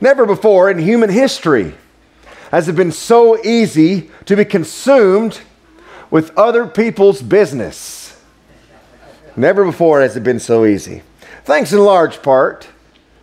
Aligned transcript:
Never 0.00 0.26
before 0.26 0.70
in 0.70 0.78
human 0.78 1.10
history 1.10 1.74
has 2.50 2.68
it 2.68 2.76
been 2.76 2.92
so 2.92 3.42
easy 3.44 4.10
to 4.26 4.36
be 4.36 4.44
consumed 4.44 5.40
with 6.10 6.36
other 6.36 6.66
people's 6.66 7.20
business. 7.20 8.20
Never 9.36 9.64
before 9.64 10.00
has 10.00 10.16
it 10.16 10.22
been 10.22 10.40
so 10.40 10.64
easy. 10.64 11.02
Thanks 11.44 11.72
in 11.72 11.78
large 11.78 12.22
part 12.22 12.68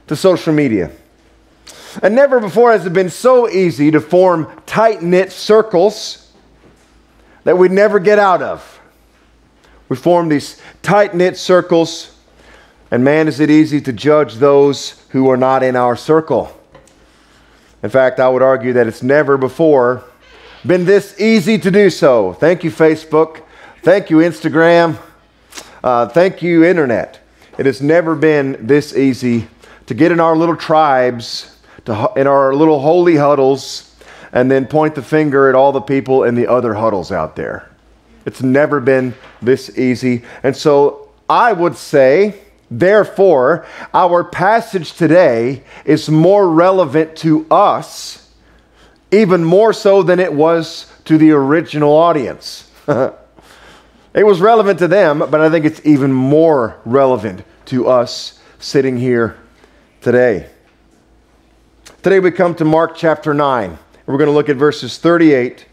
to 0.08 0.16
social 0.16 0.54
media. 0.54 0.92
And 2.04 2.16
never 2.16 2.40
before 2.40 2.72
has 2.72 2.86
it 2.86 2.94
been 2.94 3.10
so 3.10 3.50
easy 3.50 3.92
to 3.92 4.02
form 4.02 4.52
tight 4.66 5.02
knit 5.02 5.32
circles 5.32 6.34
that 7.44 7.58
we'd 7.58 7.72
never 7.72 8.00
get 8.00 8.20
out 8.20 8.42
of. 8.42 8.80
We 9.88 9.96
form 9.96 10.30
these 10.30 10.62
tight 10.82 11.14
knit 11.14 11.38
circles, 11.38 12.18
and 12.92 13.04
man, 13.04 13.28
is 13.28 13.40
it 13.40 13.50
easy 13.50 13.80
to 13.82 13.94
judge 13.94 14.36
those 14.36 15.05
who 15.16 15.30
are 15.30 15.38
not 15.38 15.64
in 15.64 15.78
our 15.78 15.96
circle. 15.96 16.52
In 17.82 17.90
fact, 17.90 18.20
I 18.20 18.28
would 18.28 18.42
argue 18.42 18.74
that 18.74 18.86
it's 18.86 19.02
never 19.02 19.38
before 19.38 20.04
been 20.68 20.84
this 20.84 21.18
easy 21.22 21.58
to 21.58 21.72
do 21.72 21.90
so. 21.90 22.34
Thank 22.34 22.66
you, 22.66 22.70
Facebook. 22.70 23.42
Thank 23.82 24.10
you, 24.10 24.18
Instagram. 24.18 24.98
Uh, 25.82 26.10
thank 26.10 26.42
you, 26.42 26.66
Internet. 26.66 27.22
It 27.58 27.66
has 27.66 27.82
never 27.82 28.14
been 28.14 28.68
this 28.68 28.94
easy 28.94 29.48
to 29.86 29.94
get 29.94 30.12
in 30.12 30.20
our 30.20 30.36
little 30.36 30.58
tribes, 30.58 31.60
to, 31.86 32.12
in 32.18 32.28
our 32.28 32.54
little 32.54 32.82
holy 32.82 33.16
huddles, 33.16 33.96
and 34.34 34.52
then 34.52 34.66
point 34.66 34.96
the 34.96 35.02
finger 35.02 35.48
at 35.48 35.56
all 35.56 35.72
the 35.72 35.80
people 35.80 36.26
in 36.26 36.36
the 36.36 36.46
other 36.46 36.74
huddles 36.74 37.10
out 37.10 37.38
there. 37.38 37.72
It's 38.26 38.44
never 38.44 38.82
been 38.82 39.14
this 39.42 39.78
easy. 39.78 40.24
And 40.44 40.54
so 40.54 41.08
I 41.30 41.54
would 41.54 41.78
say, 41.78 42.42
therefore, 42.70 43.66
our 43.94 44.24
passage 44.24 44.94
today 44.94 45.64
is 45.84 46.10
more 46.10 46.50
relevant 46.50 47.16
to 47.18 47.46
us, 47.50 48.32
even 49.12 49.44
more 49.44 49.74
so 49.74 50.04
than 50.04 50.20
it 50.20 50.34
was 50.34 50.92
to 51.06 51.18
the 51.18 51.32
original 51.32 51.94
audience. 51.94 52.70
it 52.88 53.16
was 54.14 54.42
relevant 54.42 54.80
to 54.80 54.88
them, 54.88 55.20
but 55.20 55.42
I 55.42 55.50
think 55.50 55.66
it's 55.66 55.82
even 55.86 56.12
more 56.12 56.80
relevant 56.86 57.44
to 57.66 57.88
us 57.88 58.40
sitting 58.60 58.98
here 58.98 59.38
today. 60.02 60.50
Today 62.02 62.20
we 62.20 62.32
come 62.32 62.54
to 62.56 62.66
Mark 62.66 62.96
chapter 62.96 63.34
9. 63.34 63.78
We're 64.06 64.18
going 64.18 64.28
to 64.28 64.34
look 64.34 64.50
at 64.50 64.58
verses 64.58 65.00
38 65.00 65.66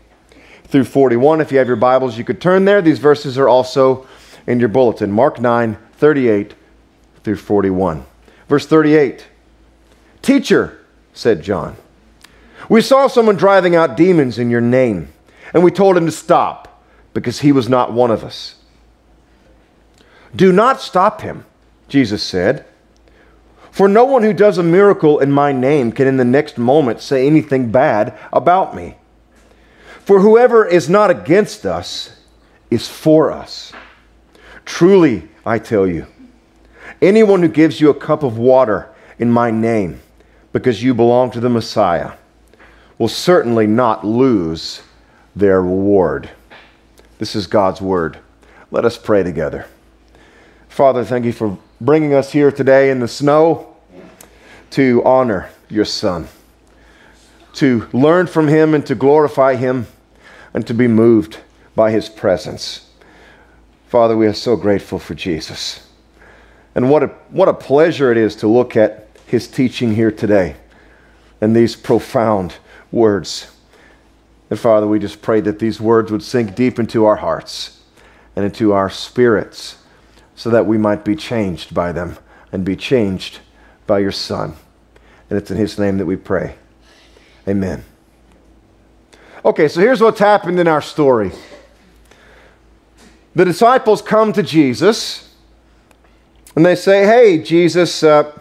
through 0.65 0.85
41. 0.85 1.43
If 1.43 1.53
you 1.53 1.59
have 1.59 1.67
your 1.67 1.77
Bibles, 1.77 2.17
you 2.17 2.25
could 2.25 2.41
turn 2.41 2.65
there. 2.65 2.81
These 2.81 2.98
verses 2.98 3.37
are 3.37 3.48
also 3.48 4.07
in 4.47 4.59
your 4.59 4.70
bulletin. 4.70 5.13
Mark 5.13 5.39
9, 5.39 5.77
38 5.93 6.55
through 7.25 7.37
41. 7.37 8.05
Verse 8.48 8.67
38 8.67 9.27
Teacher, 10.20 10.78
said 11.12 11.42
John, 11.42 11.77
we 12.69 12.81
saw 12.81 13.06
someone 13.06 13.37
driving 13.37 13.75
out 13.75 13.97
demons 13.97 14.39
in 14.39 14.51
your 14.51 14.61
name, 14.61 15.12
and 15.53 15.64
we 15.64 15.70
told 15.70 15.97
him 15.97 16.06
to 16.06 16.12
stop 16.12 16.83
because 17.12 17.41
he 17.41 17.53
was 17.53 17.69
not 17.69 17.92
one 17.92 18.11
of 18.11 18.25
us. 18.25 18.56
Do 20.34 20.53
not 20.53 20.81
stop 20.81 21.20
him, 21.20 21.45
Jesus 21.89 22.23
said. 22.23 22.64
For 23.70 23.89
no 23.89 24.05
one 24.05 24.23
who 24.23 24.33
does 24.33 24.59
a 24.59 24.62
miracle 24.62 25.19
in 25.19 25.33
my 25.33 25.53
name 25.53 25.92
can 25.92 26.07
in 26.07 26.19
the 26.19 26.25
next 26.25 26.59
moment 26.59 27.01
say 27.01 27.27
anything 27.27 27.73
bad 27.73 28.17
about 28.33 28.77
me. 28.77 28.97
For 30.01 30.20
whoever 30.20 30.67
is 30.67 30.91
not 30.91 31.11
against 31.11 31.64
us 31.64 32.19
is 32.70 32.89
for 32.89 33.31
us. 33.31 33.73
Truly, 34.64 35.29
I 35.45 35.59
tell 35.59 35.86
you, 35.86 36.07
anyone 37.03 37.42
who 37.42 37.48
gives 37.48 37.81
you 37.81 37.91
a 37.91 37.95
cup 37.95 38.22
of 38.22 38.39
water 38.39 38.89
in 39.19 39.31
my 39.31 39.50
name, 39.50 40.00
because 40.53 40.83
you 40.83 40.95
belong 40.95 41.31
to 41.33 41.41
the 41.41 41.50
Messiah, 41.50 42.12
will 42.98 43.08
certainly 43.08 43.67
not 43.67 44.06
lose 44.06 44.83
their 45.36 45.61
reward. 45.61 46.30
This 47.19 47.34
is 47.34 47.47
God's 47.47 47.80
word. 47.80 48.19
Let 48.70 48.85
us 48.85 48.96
pray 48.96 49.23
together. 49.23 49.67
Father, 50.68 51.05
thank 51.05 51.24
you 51.24 51.33
for 51.33 51.58
bringing 51.80 52.14
us 52.14 52.33
here 52.33 52.51
today 52.51 52.91
in 52.91 53.01
the 53.01 53.08
snow 53.08 53.77
to 54.70 55.02
honor 55.05 55.51
your 55.68 55.85
Son 55.85 56.29
to 57.55 57.89
learn 57.92 58.27
from 58.27 58.48
him 58.48 58.74
and 58.74 58.85
to 58.86 58.95
glorify 58.95 59.55
him 59.55 59.86
and 60.55 60.67
to 60.67 60.74
be 60.74 60.89
moved 60.89 61.39
by 61.74 61.91
his 61.91 62.08
presence. 62.08 62.89
Father, 63.89 64.17
we 64.17 64.27
are 64.27 64.33
so 64.33 64.57
grateful 64.57 64.98
for 64.98 65.14
Jesus. 65.14 65.89
And 66.75 66.91
what 66.91 67.03
a, 67.03 67.07
what 67.31 67.49
a 67.49 67.55
pleasure 67.55 68.11
it 68.11 68.17
is 68.17 68.37
to 68.37 68.49
look 68.49 68.77
at 68.77 69.09
his 69.27 69.47
teaching 69.49 69.95
here 69.95 70.11
today 70.11 70.57
and 71.41 71.55
these 71.55 71.77
profound 71.77 72.55
words. 72.91 73.51
And 74.49 74.59
Father, 74.59 74.87
we 74.87 74.99
just 74.99 75.23
pray 75.23 75.41
that 75.41 75.59
these 75.59 75.81
words 75.81 76.11
would 76.11 76.23
sink 76.23 76.55
deep 76.55 76.79
into 76.79 77.05
our 77.05 77.17
hearts 77.17 77.81
and 78.37 78.45
into 78.45 78.73
our 78.73 78.89
spirits 78.91 79.77
so 80.35 80.51
that 80.51 80.67
we 80.67 80.79
might 80.79 81.05
be 81.05 81.17
changed 81.17 81.75
by 81.75 81.93
them 81.93 82.19
and 82.53 82.65
be 82.65 82.77
changed 82.77 83.41
by 83.87 83.99
your 83.99 84.13
Son. 84.13 84.55
And 85.29 85.39
it's 85.39 85.51
in 85.51 85.57
his 85.57 85.79
name 85.79 85.99
that 85.99 86.07
we 86.07 86.17
pray. 86.17 86.57
Amen. 87.49 87.85
Okay, 89.45 89.69
so 89.69 89.81
here's 89.81 90.01
what's 90.01 90.21
happened 90.21 90.61
in 90.61 90.69
our 90.69 90.83
story. 90.83 91.33
The 93.35 93.45
disciples 93.45 94.03
come 94.03 94.33
to 94.35 94.43
Jesus 94.43 95.32
and 96.55 96.64
they 96.64 96.74
say, 96.74 97.07
Hey, 97.07 97.42
Jesus, 97.42 98.02
uh, 98.02 98.33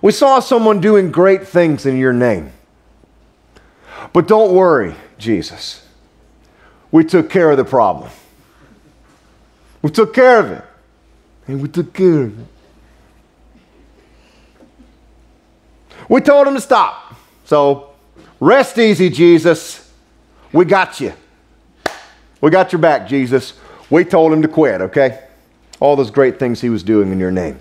we 0.00 0.12
saw 0.12 0.40
someone 0.40 0.80
doing 0.80 1.10
great 1.10 1.46
things 1.46 1.86
in 1.86 1.96
your 1.96 2.12
name. 2.12 2.52
But 4.12 4.28
don't 4.28 4.54
worry, 4.54 4.94
Jesus. 5.18 5.86
We 6.90 7.04
took 7.04 7.30
care 7.30 7.50
of 7.50 7.56
the 7.56 7.64
problem. 7.64 8.10
We 9.82 9.90
took 9.90 10.14
care 10.14 10.38
of 10.38 10.50
it. 10.50 10.64
And 11.46 11.60
we 11.60 11.68
took 11.68 11.92
care 11.92 12.22
of 12.22 12.38
it. 12.38 12.46
We 16.08 16.20
told 16.20 16.46
him 16.46 16.54
to 16.54 16.60
stop. 16.60 17.14
So 17.44 17.90
rest 18.40 18.78
easy, 18.78 19.10
Jesus. 19.10 19.90
We 20.52 20.64
got 20.64 21.00
you. 21.00 21.12
We 22.40 22.50
got 22.50 22.72
your 22.72 22.80
back, 22.80 23.08
Jesus. 23.08 23.54
We 23.90 24.04
told 24.04 24.32
him 24.32 24.42
to 24.42 24.48
quit, 24.48 24.80
okay? 24.82 25.23
All 25.80 25.96
those 25.96 26.10
great 26.10 26.38
things 26.38 26.60
he 26.60 26.70
was 26.70 26.82
doing 26.82 27.10
in 27.12 27.18
your 27.18 27.30
name. 27.30 27.60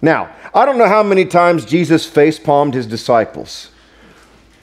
Now, 0.00 0.34
I 0.54 0.64
don't 0.64 0.78
know 0.78 0.86
how 0.86 1.02
many 1.02 1.24
times 1.24 1.64
Jesus 1.64 2.06
face 2.06 2.38
palmed 2.38 2.74
his 2.74 2.86
disciples 2.86 3.70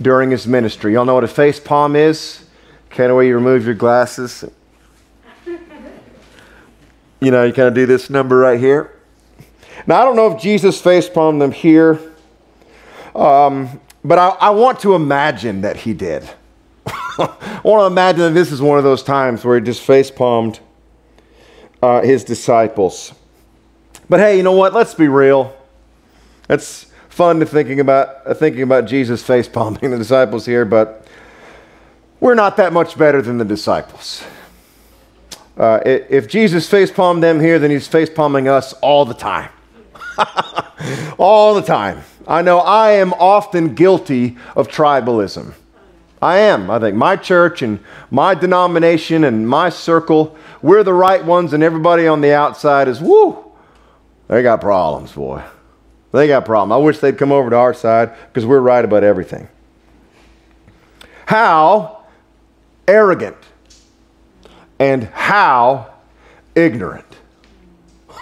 during 0.01 0.31
his 0.31 0.47
ministry. 0.47 0.93
Y'all 0.93 1.05
know 1.05 1.15
what 1.15 1.23
a 1.23 1.27
face 1.27 1.59
palm 1.59 1.95
is? 1.95 2.45
Kind 2.89 3.09
of 3.09 3.15
where 3.15 3.25
you 3.25 3.35
remove 3.35 3.65
your 3.65 3.75
glasses. 3.75 4.45
You 7.21 7.31
know, 7.31 7.43
you 7.43 7.53
kind 7.53 7.67
of 7.67 7.73
do 7.73 7.85
this 7.85 8.09
number 8.09 8.37
right 8.37 8.59
here. 8.59 8.91
Now, 9.87 10.01
I 10.01 10.03
don't 10.05 10.15
know 10.15 10.31
if 10.31 10.41
Jesus 10.41 10.81
face 10.81 11.09
palmed 11.09 11.41
them 11.41 11.51
here, 11.51 11.99
um, 13.15 13.79
but 14.03 14.17
I, 14.17 14.29
I, 14.29 14.49
want 14.51 14.79
to 14.81 14.95
imagine 14.95 15.61
that 15.61 15.77
he 15.77 15.93
did. 15.93 16.29
I 16.87 17.61
want 17.63 17.81
to 17.81 17.85
imagine 17.85 18.21
that 18.21 18.33
this 18.33 18.51
is 18.51 18.61
one 18.61 18.77
of 18.77 18.83
those 18.83 19.03
times 19.03 19.43
where 19.43 19.59
he 19.59 19.65
just 19.65 19.81
face 19.81 20.11
palmed 20.11 20.59
uh, 21.85 22.01
his 22.01 22.23
disciples. 22.23 23.13
But 24.09 24.19
hey, 24.19 24.37
you 24.37 24.43
know 24.43 24.53
what? 24.53 24.73
Let's 24.73 24.95
be 24.95 25.07
real. 25.07 25.55
It's 26.49 26.87
fun 27.09 27.39
to 27.41 27.45
thinking 27.45 27.79
about 27.79 28.25
uh, 28.25 28.33
thinking 28.33 28.63
about 28.63 28.85
Jesus 28.87 29.21
face 29.21 29.47
palming 29.47 29.91
the 29.91 29.97
disciples 29.97 30.47
here, 30.47 30.65
but 30.65 31.05
we're 32.19 32.33
not 32.33 32.57
that 32.57 32.73
much 32.73 32.97
better 32.97 33.21
than 33.21 33.37
the 33.37 33.45
disciples. 33.45 34.23
Uh, 35.57 35.79
if 35.85 36.27
Jesus 36.27 36.67
face 36.67 36.91
palmed 36.91 37.21
them 37.21 37.39
here, 37.39 37.59
then 37.59 37.69
he's 37.69 37.87
face 37.87 38.09
palming 38.09 38.47
us 38.47 38.73
all 38.81 39.05
the 39.05 39.13
time. 39.13 39.51
all 41.19 41.53
the 41.53 41.61
time. 41.61 42.01
I 42.27 42.41
know 42.41 42.59
I 42.59 42.93
am 42.93 43.13
often 43.13 43.75
guilty 43.75 44.37
of 44.55 44.67
tribalism. 44.67 45.53
I 46.25 46.39
am. 46.39 46.71
I 46.71 46.79
think 46.79 46.97
my 46.97 47.17
church 47.17 47.61
and 47.61 47.79
my 48.09 48.33
denomination 48.33 49.23
and 49.25 49.47
my 49.47 49.69
circle, 49.69 50.35
we're 50.63 50.83
the 50.83 50.91
right 50.91 51.23
ones, 51.23 51.53
and 51.53 51.61
everybody 51.61 52.07
on 52.07 52.21
the 52.21 52.33
outside 52.33 52.87
is, 52.87 52.99
whoo, 52.99 53.51
they 54.27 54.41
got 54.41 54.59
problems, 54.59 55.11
boy. 55.11 55.43
They 56.11 56.27
got 56.27 56.43
problems. 56.43 56.81
I 56.81 56.83
wish 56.83 56.97
they'd 56.97 57.15
come 57.15 57.31
over 57.31 57.51
to 57.51 57.55
our 57.55 57.75
side 57.75 58.11
because 58.27 58.43
we're 58.43 58.59
right 58.59 58.83
about 58.83 59.03
everything. 59.03 59.47
How 61.27 62.05
arrogant 62.87 63.37
and 64.79 65.03
how 65.03 65.93
ignorant. 66.55 67.05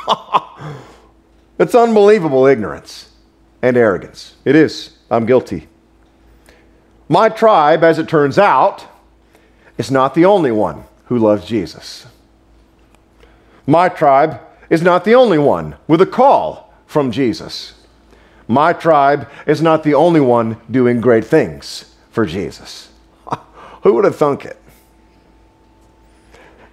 it's 1.57 1.73
unbelievable 1.73 2.47
ignorance 2.47 3.11
and 3.61 3.77
arrogance. 3.77 4.35
It 4.43 4.57
is. 4.57 4.97
I'm 5.09 5.25
guilty. 5.25 5.69
My 7.13 7.29
tribe, 7.29 7.83
as 7.83 7.99
it 7.99 8.07
turns 8.07 8.39
out, 8.39 8.87
is 9.77 9.91
not 9.91 10.15
the 10.15 10.25
only 10.25 10.51
one 10.51 10.85
who 11.05 11.19
loves 11.19 11.45
Jesus. 11.45 12.07
My 13.67 13.87
tribe 13.87 14.41
is 14.67 14.81
not 14.81 15.05
the 15.05 15.13
only 15.13 15.37
one 15.37 15.75
with 15.87 16.01
a 16.01 16.07
call 16.07 16.73
from 16.87 17.11
Jesus. 17.11 17.75
My 18.47 18.73
tribe 18.73 19.29
is 19.45 19.61
not 19.61 19.83
the 19.83 19.93
only 19.93 20.21
one 20.21 20.57
doing 20.71 21.01
great 21.01 21.23
things 21.23 21.93
for 22.09 22.25
Jesus. 22.25 22.91
Who 23.83 23.93
would 23.93 24.05
have 24.05 24.15
thunk 24.15 24.43
it? 24.43 24.57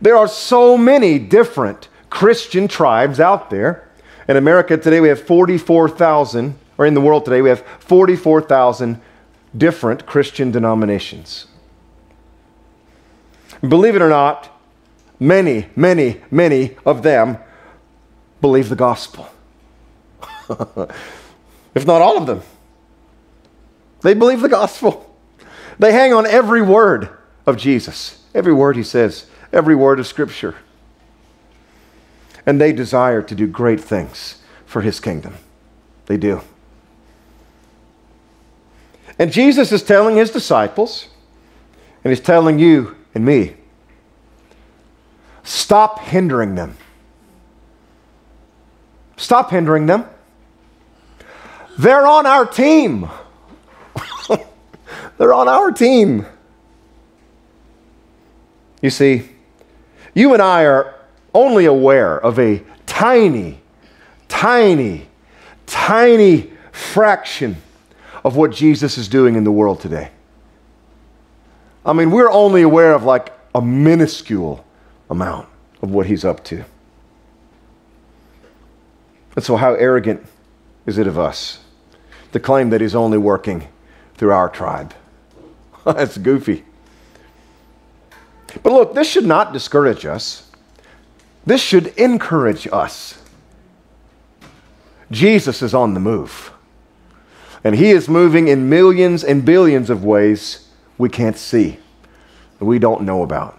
There 0.00 0.16
are 0.16 0.26
so 0.26 0.78
many 0.78 1.18
different 1.18 1.88
Christian 2.08 2.66
tribes 2.66 3.20
out 3.20 3.50
there. 3.50 3.90
In 4.26 4.38
America 4.38 4.78
today, 4.78 5.00
we 5.00 5.08
have 5.08 5.20
44,000, 5.20 6.58
or 6.78 6.86
in 6.86 6.94
the 6.94 7.02
world 7.02 7.26
today, 7.26 7.42
we 7.42 7.50
have 7.50 7.60
44,000 7.80 9.02
different 9.56 10.06
Christian 10.06 10.50
denominations. 10.50 11.46
Believe 13.60 13.94
it 13.94 14.02
or 14.02 14.08
not, 14.08 14.50
many, 15.18 15.66
many, 15.76 16.20
many 16.30 16.76
of 16.86 17.02
them 17.02 17.38
believe 18.40 18.68
the 18.68 18.76
gospel. 18.76 19.28
if 21.74 21.86
not 21.86 22.00
all 22.00 22.16
of 22.16 22.26
them. 22.26 22.42
They 24.02 24.14
believe 24.14 24.40
the 24.40 24.48
gospel. 24.48 25.14
They 25.78 25.92
hang 25.92 26.12
on 26.12 26.26
every 26.26 26.62
word 26.62 27.10
of 27.46 27.56
Jesus, 27.56 28.22
every 28.34 28.52
word 28.52 28.76
he 28.76 28.82
says, 28.82 29.26
every 29.52 29.74
word 29.74 30.00
of 30.00 30.06
Scripture. 30.06 30.56
And 32.46 32.60
they 32.60 32.72
desire 32.72 33.22
to 33.22 33.34
do 33.34 33.46
great 33.46 33.80
things 33.80 34.40
for 34.64 34.80
his 34.80 35.00
kingdom. 35.00 35.34
They 36.06 36.16
do. 36.16 36.42
And 39.20 39.30
Jesus 39.30 39.70
is 39.70 39.82
telling 39.82 40.16
his 40.16 40.30
disciples, 40.30 41.06
and 42.02 42.10
he's 42.10 42.20
telling 42.20 42.58
you 42.58 42.96
and 43.14 43.22
me 43.22 43.54
stop 45.42 46.00
hindering 46.00 46.54
them. 46.54 46.74
Stop 49.18 49.50
hindering 49.50 49.84
them. 49.84 50.06
They're 51.78 52.06
on 52.06 52.24
our 52.24 52.46
team. 52.46 53.10
They're 55.18 55.34
on 55.34 55.48
our 55.48 55.70
team. 55.70 56.24
You 58.80 58.88
see, 58.88 59.28
you 60.14 60.32
and 60.32 60.40
I 60.40 60.64
are 60.64 60.94
only 61.34 61.66
aware 61.66 62.18
of 62.18 62.38
a 62.38 62.62
tiny, 62.86 63.60
tiny, 64.28 65.08
tiny 65.66 66.50
fraction 66.72 67.56
of 68.24 68.36
what 68.36 68.52
Jesus 68.52 68.98
is 68.98 69.08
doing 69.08 69.34
in 69.36 69.44
the 69.44 69.52
world 69.52 69.80
today. 69.80 70.10
I 71.84 71.92
mean, 71.92 72.10
we're 72.10 72.30
only 72.30 72.62
aware 72.62 72.92
of 72.92 73.04
like 73.04 73.32
a 73.54 73.62
minuscule 73.62 74.64
amount 75.08 75.48
of 75.82 75.90
what 75.90 76.06
he's 76.06 76.24
up 76.24 76.44
to. 76.44 76.64
And 79.36 79.44
so, 79.44 79.56
how 79.56 79.74
arrogant 79.74 80.26
is 80.86 80.98
it 80.98 81.06
of 81.06 81.18
us 81.18 81.60
to 82.32 82.40
claim 82.40 82.70
that 82.70 82.80
he's 82.80 82.94
only 82.94 83.18
working 83.18 83.68
through 84.16 84.32
our 84.32 84.48
tribe? 84.48 84.92
That's 85.84 86.18
goofy. 86.18 86.64
But 88.62 88.72
look, 88.72 88.94
this 88.94 89.08
should 89.08 89.26
not 89.26 89.52
discourage 89.52 90.04
us. 90.04 90.50
This 91.46 91.62
should 91.62 91.88
encourage 91.96 92.66
us. 92.72 93.16
Jesus 95.10 95.62
is 95.62 95.74
on 95.74 95.94
the 95.94 96.00
move. 96.00 96.52
And 97.62 97.76
he 97.76 97.90
is 97.90 98.08
moving 98.08 98.48
in 98.48 98.68
millions 98.68 99.22
and 99.22 99.44
billions 99.44 99.90
of 99.90 100.04
ways 100.04 100.68
we 100.98 101.08
can't 101.08 101.36
see, 101.36 101.78
we 102.58 102.78
don't 102.78 103.02
know 103.02 103.22
about. 103.22 103.58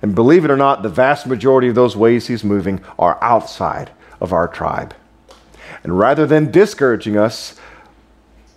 And 0.00 0.14
believe 0.14 0.44
it 0.44 0.50
or 0.50 0.56
not, 0.56 0.82
the 0.82 0.88
vast 0.88 1.26
majority 1.26 1.68
of 1.68 1.74
those 1.74 1.96
ways 1.96 2.28
he's 2.28 2.44
moving 2.44 2.80
are 2.98 3.18
outside 3.20 3.90
of 4.20 4.32
our 4.32 4.48
tribe. 4.48 4.94
And 5.82 5.98
rather 5.98 6.26
than 6.26 6.50
discouraging 6.50 7.16
us, 7.16 7.58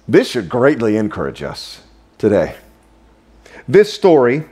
this 0.07 0.29
should 0.29 0.49
greatly 0.49 0.97
encourage 0.97 1.41
us 1.41 1.81
today. 2.17 2.55
This 3.67 3.93
story 3.93 4.45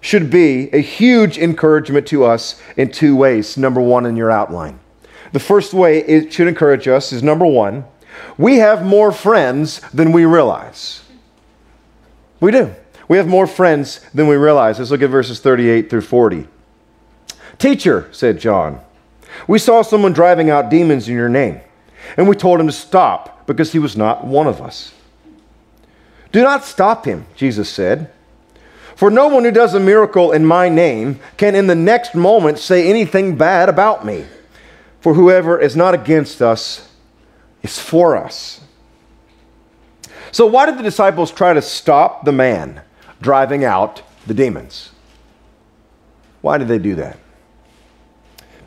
should 0.00 0.30
be 0.30 0.70
a 0.72 0.78
huge 0.78 1.38
encouragement 1.38 2.06
to 2.08 2.24
us 2.24 2.60
in 2.76 2.90
two 2.90 3.16
ways. 3.16 3.56
Number 3.56 3.80
one, 3.80 4.06
in 4.06 4.16
your 4.16 4.30
outline. 4.30 4.78
The 5.32 5.40
first 5.40 5.74
way 5.74 5.98
it 5.98 6.32
should 6.32 6.48
encourage 6.48 6.88
us 6.88 7.12
is 7.12 7.22
number 7.22 7.46
one, 7.46 7.84
we 8.36 8.56
have 8.56 8.84
more 8.84 9.12
friends 9.12 9.80
than 9.92 10.12
we 10.12 10.24
realize. 10.24 11.02
We 12.40 12.52
do. 12.52 12.74
We 13.08 13.16
have 13.16 13.26
more 13.26 13.46
friends 13.46 14.00
than 14.14 14.28
we 14.28 14.36
realize. 14.36 14.78
Let's 14.78 14.90
look 14.90 15.02
at 15.02 15.10
verses 15.10 15.40
38 15.40 15.90
through 15.90 16.02
40. 16.02 16.46
Teacher, 17.58 18.08
said 18.12 18.38
John, 18.38 18.80
we 19.46 19.58
saw 19.58 19.82
someone 19.82 20.12
driving 20.12 20.50
out 20.50 20.70
demons 20.70 21.08
in 21.08 21.14
your 21.14 21.28
name, 21.28 21.60
and 22.16 22.28
we 22.28 22.36
told 22.36 22.60
him 22.60 22.66
to 22.66 22.72
stop 22.72 23.46
because 23.46 23.72
he 23.72 23.78
was 23.78 23.96
not 23.96 24.26
one 24.26 24.46
of 24.46 24.60
us. 24.60 24.92
Do 26.30 26.42
not 26.42 26.64
stop 26.64 27.04
him, 27.04 27.26
Jesus 27.34 27.68
said. 27.68 28.12
For 28.94 29.10
no 29.10 29.28
one 29.28 29.44
who 29.44 29.50
does 29.50 29.74
a 29.74 29.80
miracle 29.80 30.32
in 30.32 30.44
my 30.44 30.68
name 30.68 31.20
can 31.36 31.54
in 31.54 31.66
the 31.66 31.74
next 31.74 32.14
moment 32.14 32.58
say 32.58 32.88
anything 32.88 33.36
bad 33.36 33.68
about 33.68 34.04
me. 34.04 34.26
For 35.00 35.14
whoever 35.14 35.58
is 35.58 35.76
not 35.76 35.94
against 35.94 36.42
us 36.42 36.87
is 37.62 37.78
for 37.78 38.16
us. 38.16 38.60
So, 40.30 40.46
why 40.46 40.66
did 40.66 40.78
the 40.78 40.82
disciples 40.82 41.30
try 41.30 41.54
to 41.54 41.62
stop 41.62 42.24
the 42.24 42.32
man 42.32 42.82
driving 43.20 43.64
out 43.64 44.02
the 44.26 44.34
demons? 44.34 44.90
Why 46.40 46.58
did 46.58 46.68
they 46.68 46.78
do 46.78 46.94
that? 46.96 47.18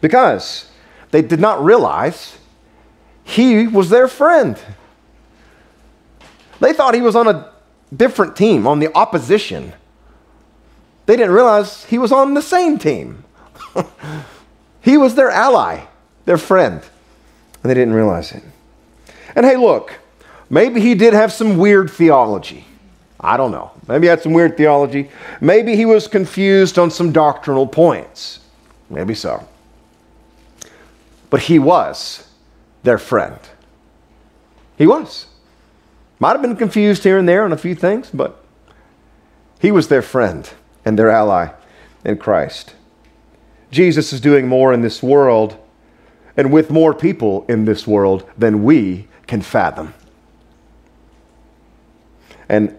Because 0.01 0.69
they 1.11 1.21
did 1.21 1.39
not 1.39 1.63
realize 1.63 2.37
he 3.23 3.67
was 3.67 3.89
their 3.89 4.07
friend. 4.07 4.59
They 6.59 6.73
thought 6.73 6.93
he 6.93 7.01
was 7.01 7.15
on 7.15 7.27
a 7.27 7.51
different 7.95 8.35
team, 8.35 8.67
on 8.67 8.79
the 8.79 8.93
opposition. 8.95 9.73
They 11.05 11.15
didn't 11.15 11.33
realize 11.33 11.85
he 11.85 11.97
was 11.97 12.11
on 12.11 12.33
the 12.33 12.41
same 12.41 12.77
team. 12.77 13.23
he 14.81 14.97
was 14.97 15.15
their 15.15 15.29
ally, 15.29 15.85
their 16.25 16.37
friend, 16.37 16.81
and 17.61 17.69
they 17.69 17.73
didn't 17.73 17.93
realize 17.93 18.31
it. 18.31 18.43
And 19.35 19.45
hey, 19.45 19.57
look, 19.57 19.93
maybe 20.49 20.81
he 20.81 20.95
did 20.95 21.13
have 21.13 21.31
some 21.31 21.57
weird 21.57 21.89
theology. 21.89 22.65
I 23.19 23.37
don't 23.37 23.51
know. 23.51 23.71
Maybe 23.87 24.07
he 24.07 24.09
had 24.09 24.21
some 24.21 24.33
weird 24.33 24.57
theology. 24.57 25.09
Maybe 25.39 25.75
he 25.75 25.85
was 25.85 26.07
confused 26.07 26.79
on 26.79 26.89
some 26.89 27.11
doctrinal 27.11 27.67
points. 27.67 28.39
Maybe 28.89 29.13
so. 29.13 29.47
But 31.29 31.41
he 31.41 31.59
was 31.59 32.27
their 32.83 32.97
friend. 32.97 33.39
He 34.77 34.87
was. 34.87 35.27
Might 36.19 36.31
have 36.31 36.41
been 36.41 36.55
confused 36.55 37.03
here 37.03 37.17
and 37.17 37.27
there 37.27 37.43
on 37.43 37.53
a 37.53 37.57
few 37.57 37.75
things, 37.75 38.09
but 38.11 38.43
he 39.59 39.71
was 39.71 39.87
their 39.87 40.01
friend 40.01 40.49
and 40.83 40.97
their 40.97 41.09
ally 41.09 41.49
in 42.03 42.17
Christ. 42.17 42.73
Jesus 43.69 44.11
is 44.11 44.19
doing 44.19 44.47
more 44.47 44.73
in 44.73 44.81
this 44.81 45.01
world 45.01 45.57
and 46.35 46.51
with 46.51 46.71
more 46.71 46.93
people 46.93 47.45
in 47.47 47.65
this 47.65 47.85
world 47.85 48.27
than 48.37 48.63
we 48.63 49.07
can 49.31 49.41
fathom. 49.41 49.93
And 52.49 52.77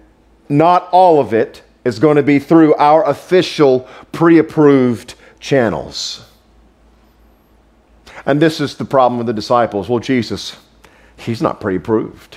not 0.50 0.86
all 0.92 1.18
of 1.18 1.32
it 1.32 1.62
is 1.82 1.98
going 1.98 2.16
to 2.16 2.22
be 2.22 2.38
through 2.38 2.74
our 2.74 3.08
official 3.08 3.88
pre 4.12 4.36
approved 4.36 5.14
channels. 5.40 6.28
And 8.26 8.38
this 8.38 8.60
is 8.60 8.76
the 8.76 8.84
problem 8.84 9.16
with 9.16 9.28
the 9.28 9.32
disciples. 9.32 9.88
Well, 9.88 9.98
Jesus, 9.98 10.58
he's 11.16 11.40
not 11.40 11.58
pre 11.58 11.76
approved. 11.76 12.36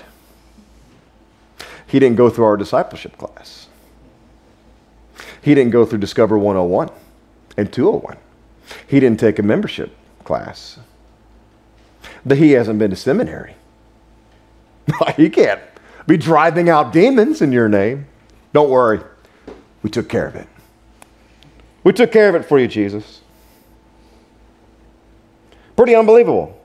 He 1.86 2.00
didn't 2.00 2.16
go 2.16 2.30
through 2.30 2.46
our 2.46 2.56
discipleship 2.56 3.18
class. 3.18 3.68
He 5.42 5.54
didn't 5.54 5.72
go 5.72 5.84
through 5.86 6.00
Discover 6.00 6.38
101 6.38 6.90
and 7.58 7.74
201. 7.74 8.16
He 8.88 9.02
didn't 9.02 9.20
take 9.20 9.40
a 9.40 9.44
membership 9.44 9.94
class. 10.24 10.80
But 12.26 12.38
he 12.38 12.52
hasn't 12.52 12.80
been 12.80 12.92
to 12.92 12.96
seminary. 12.96 13.56
he 15.18 15.30
can't 15.30 15.62
be 16.08 16.18
driving 16.18 16.70
out 16.70 16.94
demons 16.94 17.42
in 17.42 17.52
your 17.52 17.68
name. 17.70 18.08
Don't 18.54 18.70
worry. 18.70 19.02
We 19.84 19.90
took 19.90 20.10
care 20.10 20.28
of 20.28 20.36
it. 20.36 20.48
We 21.84 21.94
took 21.94 22.12
care 22.12 22.30
of 22.30 22.36
it 22.36 22.46
for 22.46 22.60
you, 22.60 22.68
Jesus. 22.68 23.22
Pretty 25.76 25.94
unbelievable. 25.94 26.60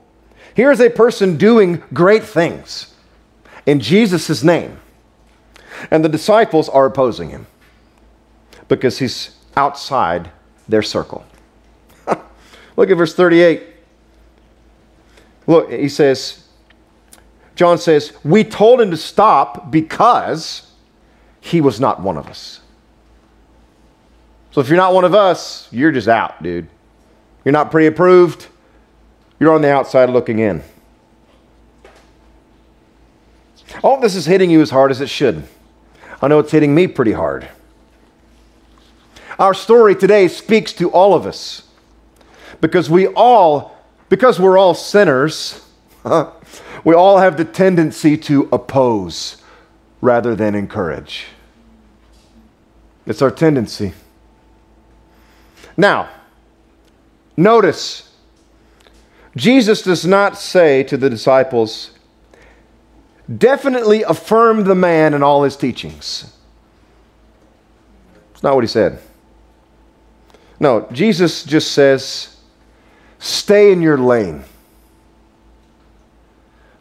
Here's 0.53 0.79
a 0.79 0.89
person 0.89 1.37
doing 1.37 1.83
great 1.93 2.23
things 2.23 2.93
in 3.65 3.79
Jesus' 3.79 4.43
name, 4.43 4.79
and 5.91 6.03
the 6.03 6.09
disciples 6.09 6.67
are 6.69 6.85
opposing 6.85 7.29
him 7.29 7.45
because 8.67 8.99
he's 8.99 9.35
outside 9.55 10.31
their 10.67 10.81
circle. 10.81 11.25
Look 12.75 12.89
at 12.89 12.97
verse 12.97 13.13
38. 13.13 13.63
Look, 15.47 15.71
he 15.71 15.89
says, 15.89 16.40
John 17.55 17.77
says, 17.77 18.13
We 18.23 18.43
told 18.43 18.81
him 18.81 18.91
to 18.91 18.97
stop 18.97 19.71
because 19.71 20.71
he 21.39 21.61
was 21.61 21.79
not 21.79 22.01
one 22.01 22.17
of 22.17 22.27
us. 22.27 22.61
So 24.51 24.61
if 24.61 24.67
you're 24.67 24.77
not 24.77 24.93
one 24.93 25.05
of 25.05 25.15
us, 25.15 25.67
you're 25.71 25.91
just 25.91 26.07
out, 26.07 26.41
dude. 26.43 26.67
You're 27.45 27.53
not 27.53 27.71
pre 27.71 27.87
approved. 27.87 28.47
You're 29.39 29.53
on 29.53 29.61
the 29.61 29.71
outside 29.71 30.09
looking 30.09 30.39
in. 30.39 30.61
All 33.83 33.99
this 33.99 34.15
is 34.15 34.25
hitting 34.25 34.49
you 34.49 34.61
as 34.61 34.69
hard 34.69 34.91
as 34.91 35.01
it 35.01 35.09
should. 35.09 35.43
I 36.21 36.27
know 36.27 36.39
it's 36.39 36.51
hitting 36.51 36.75
me 36.75 36.87
pretty 36.87 37.13
hard. 37.13 37.47
Our 39.39 39.53
story 39.55 39.95
today 39.95 40.27
speaks 40.27 40.73
to 40.73 40.91
all 40.91 41.15
of 41.15 41.25
us 41.25 41.63
because 42.59 42.89
we 42.89 43.07
all, 43.07 43.75
because 44.09 44.39
we're 44.39 44.57
all 44.57 44.75
sinners, 44.75 45.65
we 46.83 46.95
all 46.95 47.19
have 47.19 47.37
the 47.37 47.45
tendency 47.45 48.17
to 48.17 48.49
oppose 48.51 49.41
rather 50.01 50.35
than 50.35 50.55
encourage. 50.55 51.25
It's 53.05 53.21
our 53.21 53.31
tendency. 53.31 53.93
Now, 55.77 56.09
notice, 57.37 58.13
Jesus 59.35 59.81
does 59.81 60.05
not 60.05 60.37
say 60.37 60.83
to 60.83 60.97
the 60.97 61.09
disciples, 61.09 61.91
definitely 63.37 64.03
affirm 64.03 64.63
the 64.63 64.75
man 64.75 65.13
in 65.13 65.23
all 65.23 65.43
his 65.43 65.55
teachings. 65.55 66.35
It's 68.33 68.43
not 68.43 68.55
what 68.55 68.63
he 68.63 68.67
said. 68.67 68.99
No, 70.59 70.87
Jesus 70.91 71.43
just 71.43 71.71
says, 71.71 72.37
stay 73.19 73.71
in 73.71 73.81
your 73.81 73.97
lane. 73.97 74.43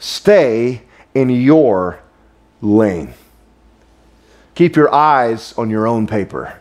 Stay 0.01 0.83
in 1.15 1.29
your 1.29 2.01
lane. 2.63 3.13
Keep 4.55 4.75
your 4.75 4.93
eyes 4.93 5.55
on 5.57 5.71
your 5.71 5.87
own 5.87 6.07
paper, 6.07 6.59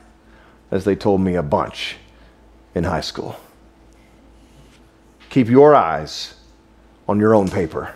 as 0.70 0.86
they 0.86 0.96
told 0.96 1.22
me 1.22 1.36
a 1.36 1.44
bunch 1.44 1.96
in 2.76 2.84
high 2.84 3.02
school. 3.02 3.40
Keep 5.30 5.48
your 5.48 5.74
eyes 5.74 6.36
on 7.08 7.20
your 7.20 7.34
own 7.34 7.50
paper. 7.50 7.96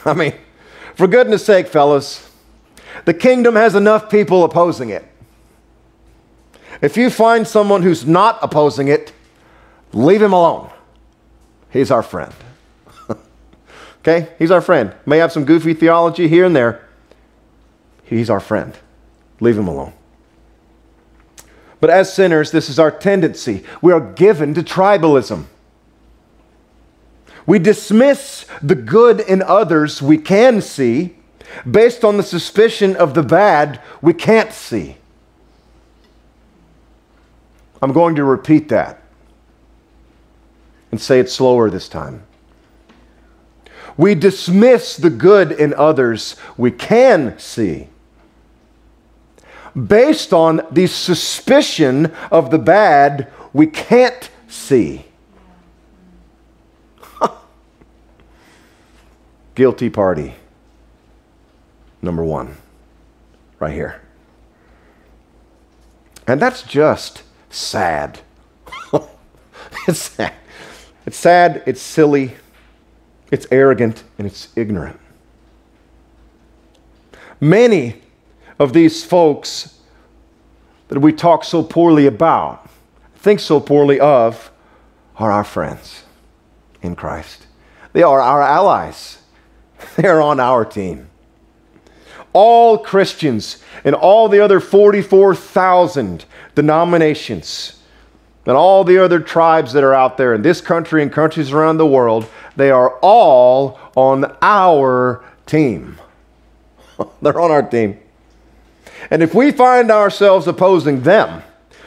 I 0.04 0.14
mean, 0.14 0.34
for 0.94 1.06
goodness 1.06 1.44
sake, 1.44 1.66
fellas, 1.66 2.30
the 3.06 3.14
kingdom 3.14 3.56
has 3.56 3.74
enough 3.74 4.08
people 4.08 4.44
opposing 4.44 4.90
it. 4.90 5.04
If 6.80 6.96
you 6.96 7.10
find 7.10 7.46
someone 7.46 7.82
who's 7.82 8.06
not 8.06 8.38
opposing 8.40 8.88
it, 8.88 9.12
leave 9.92 10.22
him 10.22 10.32
alone. 10.32 10.70
He's 11.70 11.90
our 11.90 12.02
friend. 12.02 12.32
Okay? 14.00 14.32
He's 14.38 14.50
our 14.50 14.60
friend. 14.60 14.94
May 15.06 15.18
have 15.18 15.32
some 15.32 15.44
goofy 15.44 15.74
theology 15.74 16.28
here 16.28 16.44
and 16.44 16.54
there. 16.54 16.86
He's 18.04 18.30
our 18.30 18.40
friend. 18.40 18.76
Leave 19.40 19.56
him 19.56 19.68
alone. 19.68 19.92
But 21.80 21.90
as 21.90 22.12
sinners, 22.12 22.50
this 22.50 22.68
is 22.68 22.78
our 22.78 22.90
tendency. 22.90 23.64
We 23.80 23.92
are 23.92 24.00
given 24.00 24.52
to 24.54 24.62
tribalism. 24.62 25.46
We 27.46 27.58
dismiss 27.58 28.44
the 28.62 28.74
good 28.74 29.20
in 29.20 29.42
others 29.42 30.02
we 30.02 30.18
can 30.18 30.60
see 30.60 31.16
based 31.68 32.04
on 32.04 32.16
the 32.16 32.22
suspicion 32.22 32.96
of 32.96 33.14
the 33.14 33.22
bad 33.22 33.80
we 34.02 34.12
can't 34.12 34.52
see. 34.52 34.96
I'm 37.82 37.92
going 37.92 38.14
to 38.16 38.24
repeat 38.24 38.68
that 38.68 39.02
and 40.90 41.00
say 41.00 41.18
it 41.18 41.30
slower 41.30 41.70
this 41.70 41.88
time. 41.88 42.24
We 44.00 44.14
dismiss 44.14 44.96
the 44.96 45.10
good 45.10 45.52
in 45.52 45.74
others 45.74 46.34
we 46.56 46.70
can 46.70 47.38
see 47.38 47.88
based 49.76 50.32
on 50.32 50.66
the 50.70 50.86
suspicion 50.86 52.06
of 52.30 52.50
the 52.50 52.58
bad 52.58 53.30
we 53.52 53.66
can't 53.66 54.30
see. 54.48 55.04
Guilty 59.54 59.90
party. 59.90 60.34
Number 62.00 62.24
one, 62.24 62.56
right 63.58 63.74
here. 63.74 64.00
And 66.26 66.40
that's 66.40 66.62
just 66.62 67.22
sad. 67.50 68.20
it's 69.86 69.98
sad. 69.98 70.32
It's 71.04 71.18
sad, 71.18 71.62
it's 71.66 71.82
silly, 71.82 72.36
it's 73.30 73.46
arrogant, 73.50 74.04
and 74.18 74.26
it's 74.26 74.48
ignorant. 74.56 74.98
Many 77.40 78.02
of 78.58 78.72
these 78.72 79.04
folks 79.04 79.78
that 80.88 80.98
we 80.98 81.12
talk 81.12 81.44
so 81.44 81.62
poorly 81.62 82.06
about, 82.06 82.68
think 83.16 83.40
so 83.40 83.60
poorly 83.60 83.98
of, 84.00 84.50
are 85.16 85.30
our 85.30 85.44
friends 85.44 86.04
in 86.82 86.96
Christ. 86.96 87.46
They 87.92 88.02
are 88.02 88.20
our 88.20 88.42
allies, 88.42 89.18
they 89.96 90.08
are 90.08 90.20
on 90.20 90.40
our 90.40 90.64
team. 90.64 91.08
All 92.32 92.78
Christians 92.78 93.62
in 93.84 93.94
all 93.94 94.28
the 94.28 94.40
other 94.40 94.60
44,000 94.60 96.24
denominations 96.54 97.79
and 98.46 98.56
all 98.56 98.84
the 98.84 98.98
other 98.98 99.20
tribes 99.20 99.72
that 99.74 99.84
are 99.84 99.94
out 99.94 100.16
there 100.16 100.34
in 100.34 100.42
this 100.42 100.60
country 100.60 101.02
and 101.02 101.12
countries 101.12 101.52
around 101.52 101.76
the 101.76 101.86
world, 101.86 102.26
they 102.56 102.70
are 102.70 102.98
all 103.00 103.78
on 103.96 104.36
our 104.40 105.24
team. 105.46 105.98
They're 107.22 107.40
on 107.40 107.50
our 107.50 107.62
team. 107.62 107.98
And 109.10 109.22
if 109.22 109.34
we 109.34 109.50
find 109.50 109.90
ourselves 109.90 110.46
opposing 110.46 111.02
them 111.02 111.42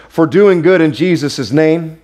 for 0.10 0.26
doing 0.28 0.62
good 0.62 0.82
in 0.82 0.94
Jesus' 0.94 1.52
name, 1.52 2.02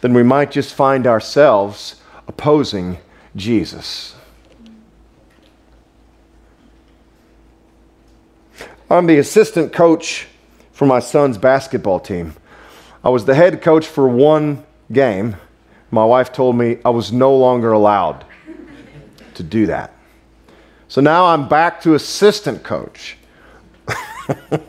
then 0.00 0.14
we 0.14 0.22
might 0.22 0.50
just 0.50 0.74
find 0.74 1.06
ourselves 1.06 1.96
opposing 2.26 2.98
Jesus. 3.36 4.14
I'm 8.90 9.06
the 9.06 9.18
assistant 9.18 9.72
coach 9.72 10.26
for 10.72 10.86
my 10.86 10.98
son's 10.98 11.38
basketball 11.38 12.00
team. 12.00 12.34
I 13.02 13.08
was 13.08 13.24
the 13.24 13.34
head 13.34 13.62
coach 13.62 13.86
for 13.86 14.08
one 14.08 14.64
game. 14.92 15.36
My 15.90 16.04
wife 16.04 16.32
told 16.32 16.56
me 16.56 16.78
I 16.84 16.90
was 16.90 17.12
no 17.12 17.34
longer 17.34 17.72
allowed 17.72 18.24
to 19.34 19.42
do 19.42 19.66
that. 19.66 19.94
So 20.88 21.00
now 21.00 21.26
I'm 21.26 21.48
back 21.48 21.80
to 21.82 21.94
assistant 21.94 22.62
coach. 22.62 23.16
and 24.50 24.62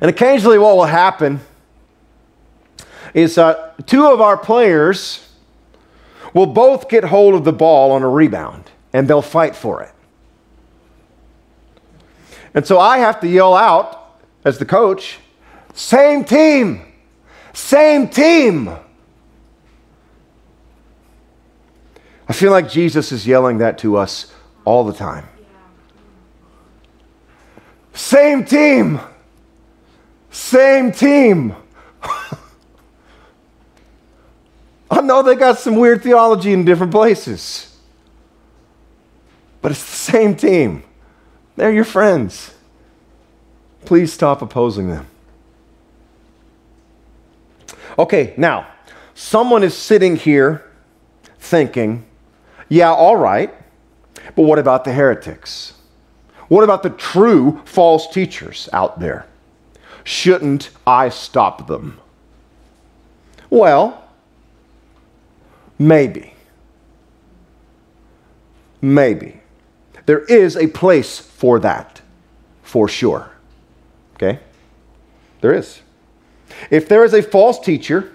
occasionally, 0.00 0.58
what 0.58 0.76
will 0.76 0.84
happen 0.84 1.40
is 3.14 3.38
uh, 3.38 3.72
two 3.86 4.06
of 4.06 4.20
our 4.20 4.36
players 4.36 5.26
will 6.34 6.46
both 6.46 6.88
get 6.88 7.04
hold 7.04 7.34
of 7.34 7.44
the 7.44 7.52
ball 7.52 7.92
on 7.92 8.02
a 8.02 8.08
rebound 8.08 8.70
and 8.92 9.08
they'll 9.08 9.22
fight 9.22 9.56
for 9.56 9.82
it. 9.82 9.92
And 12.52 12.66
so 12.66 12.78
I 12.78 12.98
have 12.98 13.20
to 13.20 13.28
yell 13.28 13.54
out 13.54 14.20
as 14.44 14.58
the 14.58 14.64
coach, 14.64 15.18
same 15.76 16.24
team, 16.24 16.80
same 17.52 18.08
team. 18.08 18.70
I 22.28 22.32
feel 22.32 22.50
like 22.50 22.68
Jesus 22.68 23.12
is 23.12 23.26
yelling 23.26 23.58
that 23.58 23.76
to 23.78 23.96
us 23.96 24.32
all 24.64 24.84
the 24.84 24.94
time. 24.94 25.28
Same 27.92 28.44
team. 28.44 28.98
Same 30.30 30.92
team. 30.92 31.54
I 34.90 35.02
know 35.02 35.22
they 35.22 35.34
got 35.34 35.58
some 35.58 35.76
weird 35.76 36.02
theology 36.02 36.54
in 36.54 36.64
different 36.64 36.92
places, 36.92 37.76
but 39.60 39.72
it's 39.72 39.84
the 39.84 39.96
same 39.96 40.34
team. 40.34 40.84
They're 41.56 41.72
your 41.72 41.84
friends. 41.84 42.54
Please 43.84 44.10
stop 44.10 44.40
opposing 44.40 44.88
them. 44.88 45.06
Okay, 47.98 48.34
now, 48.36 48.66
someone 49.14 49.62
is 49.62 49.74
sitting 49.74 50.16
here 50.16 50.70
thinking, 51.38 52.04
yeah, 52.68 52.92
all 52.92 53.16
right, 53.16 53.54
but 54.34 54.42
what 54.42 54.58
about 54.58 54.84
the 54.84 54.92
heretics? 54.92 55.74
What 56.48 56.62
about 56.62 56.82
the 56.82 56.90
true 56.90 57.62
false 57.64 58.08
teachers 58.08 58.68
out 58.72 59.00
there? 59.00 59.26
Shouldn't 60.04 60.70
I 60.86 61.08
stop 61.08 61.66
them? 61.66 62.00
Well, 63.50 64.04
maybe. 65.78 66.34
Maybe. 68.80 69.40
There 70.04 70.20
is 70.20 70.56
a 70.56 70.68
place 70.68 71.18
for 71.18 71.58
that, 71.60 72.00
for 72.62 72.88
sure. 72.88 73.30
Okay? 74.14 74.38
There 75.40 75.52
is. 75.52 75.80
If 76.70 76.88
there 76.88 77.04
is 77.04 77.14
a 77.14 77.22
false 77.22 77.58
teacher 77.58 78.12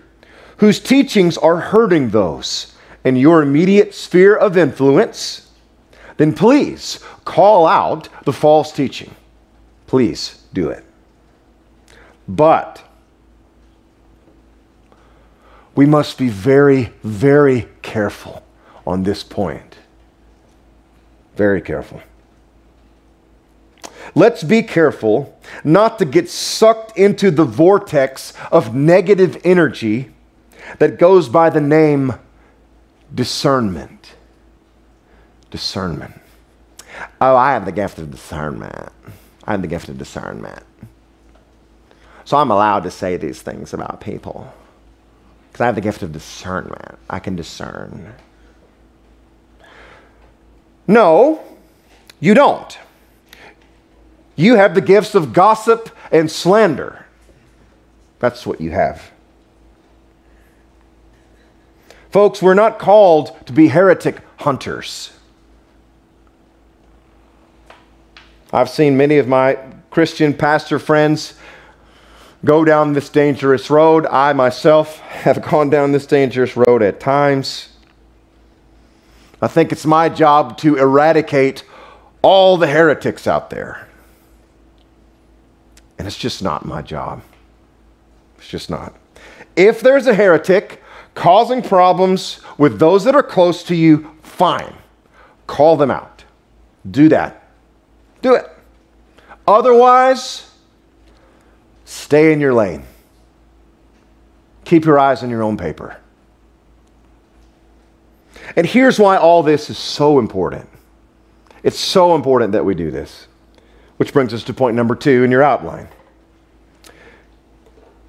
whose 0.58 0.80
teachings 0.80 1.38
are 1.38 1.58
hurting 1.58 2.10
those 2.10 2.76
in 3.04 3.16
your 3.16 3.42
immediate 3.42 3.94
sphere 3.94 4.36
of 4.36 4.58
influence, 4.58 5.50
then 6.18 6.34
please 6.34 7.00
call 7.26 7.66
out 7.66 8.10
the 8.26 8.34
false 8.34 8.72
teaching. 8.72 9.16
Please 9.88 10.44
do 10.54 10.70
it. 10.70 10.86
But 12.28 12.84
we 15.76 15.86
must 15.86 16.18
be 16.18 16.30
very, 16.30 16.94
very 17.04 17.68
careful 17.82 18.44
on 18.86 19.04
this 19.04 19.24
point. 19.24 19.78
Very 21.36 21.62
careful. 21.62 22.02
Let's 24.14 24.44
be 24.44 24.62
careful 24.62 25.38
not 25.64 26.00
to 26.00 26.06
get 26.06 26.30
sucked 26.30 26.98
into 26.98 27.32
the 27.32 27.46
vortex 27.46 28.34
of 28.52 28.76
negative 28.76 29.40
energy 29.44 30.12
that 30.80 30.98
goes 30.98 31.30
by 31.30 31.50
the 31.50 31.62
name 31.62 32.14
discernment. 33.14 34.14
Discernment. 35.50 36.20
Oh, 37.20 37.36
I 37.36 37.54
have 37.54 37.66
the 37.66 37.72
gift 37.72 38.00
of 38.00 38.12
discernment. 38.12 38.90
I 39.46 39.52
have 39.52 39.62
the 39.62 39.68
gift 39.68 39.90
of 39.90 39.98
discernment. 39.98 40.64
So 42.26 42.38
I'm 42.38 42.52
allowed 42.52 42.84
to 42.84 42.92
say 42.92 43.18
these 43.18 43.42
things 43.42 43.74
about 43.74 44.02
people 44.02 44.54
because 45.52 45.62
I 45.62 45.66
have 45.66 45.76
the 45.76 45.82
gift 45.82 46.02
of 46.04 46.12
discernment. 46.12 46.98
I 47.10 47.20
can 47.20 47.36
discern. 47.36 48.14
No, 50.88 51.42
you 52.20 52.34
don't. 52.34 52.78
You 54.42 54.56
have 54.56 54.74
the 54.74 54.82
gifts 54.82 55.14
of 55.14 55.34
gossip 55.34 55.96
and 56.12 56.30
slander. 56.30 57.06
That's 58.18 58.44
what 58.44 58.60
you 58.60 58.72
have. 58.72 59.12
Folks, 62.10 62.42
we're 62.42 62.56
not 62.56 62.80
called 62.80 63.36
to 63.46 63.54
be 63.54 63.68
heretic 63.68 64.18
hunters. 64.38 65.14
I've 68.52 68.68
seen 68.68 68.98
many 68.98 69.20
of 69.20 69.28
my 69.28 69.60
Christian 69.92 70.34
pastor 70.34 70.80
friends 70.80 71.36
go 72.44 72.66
down 72.66 72.94
this 72.94 73.10
dangerous 73.10 73.70
road. 73.70 74.08
I 74.08 74.34
myself 74.34 74.98
have 75.02 75.44
gone 75.44 75.70
down 75.70 75.92
this 75.92 76.08
dangerous 76.08 76.58
road 76.58 76.82
at 76.82 77.00
times. 77.00 77.70
I 79.40 79.48
think 79.48 79.72
it's 79.72 79.86
my 79.86 80.10
job 80.10 80.58
to 80.60 80.78
eradicate 80.78 81.64
all 82.24 82.58
the 82.58 82.68
heretics 82.68 83.28
out 83.28 83.52
there. 83.52 83.88
And 86.02 86.08
it's 86.08 86.18
just 86.18 86.42
not 86.42 86.66
my 86.66 86.82
job. 86.82 87.22
It's 88.40 88.48
just 88.48 88.72
not. 88.72 88.96
If 89.56 89.82
there's 89.82 90.08
a 90.08 90.16
heretic 90.16 90.82
causing 91.14 91.62
problems 91.62 92.40
with 92.58 92.80
those 92.80 93.04
that 93.04 93.14
are 93.14 93.22
close 93.22 93.62
to 93.66 93.76
you, 93.76 94.10
fine. 94.24 94.74
Call 95.46 95.78
them 95.78 95.92
out. 95.92 96.24
Do 96.90 97.08
that. 97.10 97.44
Do 98.24 98.34
it. 98.34 98.50
Otherwise, 99.48 100.50
stay 101.86 102.34
in 102.34 102.40
your 102.40 102.56
lane. 102.56 102.84
Keep 104.66 104.86
your 104.86 104.98
eyes 104.98 105.22
on 105.22 105.30
your 105.30 105.44
own 105.44 105.56
paper. 105.56 105.98
And 108.56 108.66
here's 108.66 108.98
why 108.98 109.18
all 109.18 109.44
this 109.44 109.70
is 109.70 109.78
so 109.78 110.18
important. 110.18 110.68
It's 111.62 111.80
so 111.80 112.16
important 112.16 112.54
that 112.54 112.66
we 112.66 112.74
do 112.74 112.90
this. 112.90 113.28
Which 114.02 114.14
brings 114.14 114.34
us 114.34 114.42
to 114.46 114.54
point 114.56 114.76
number 114.76 114.96
two 114.96 115.24
in 115.24 115.30
your 115.30 115.44
outline. 115.44 115.88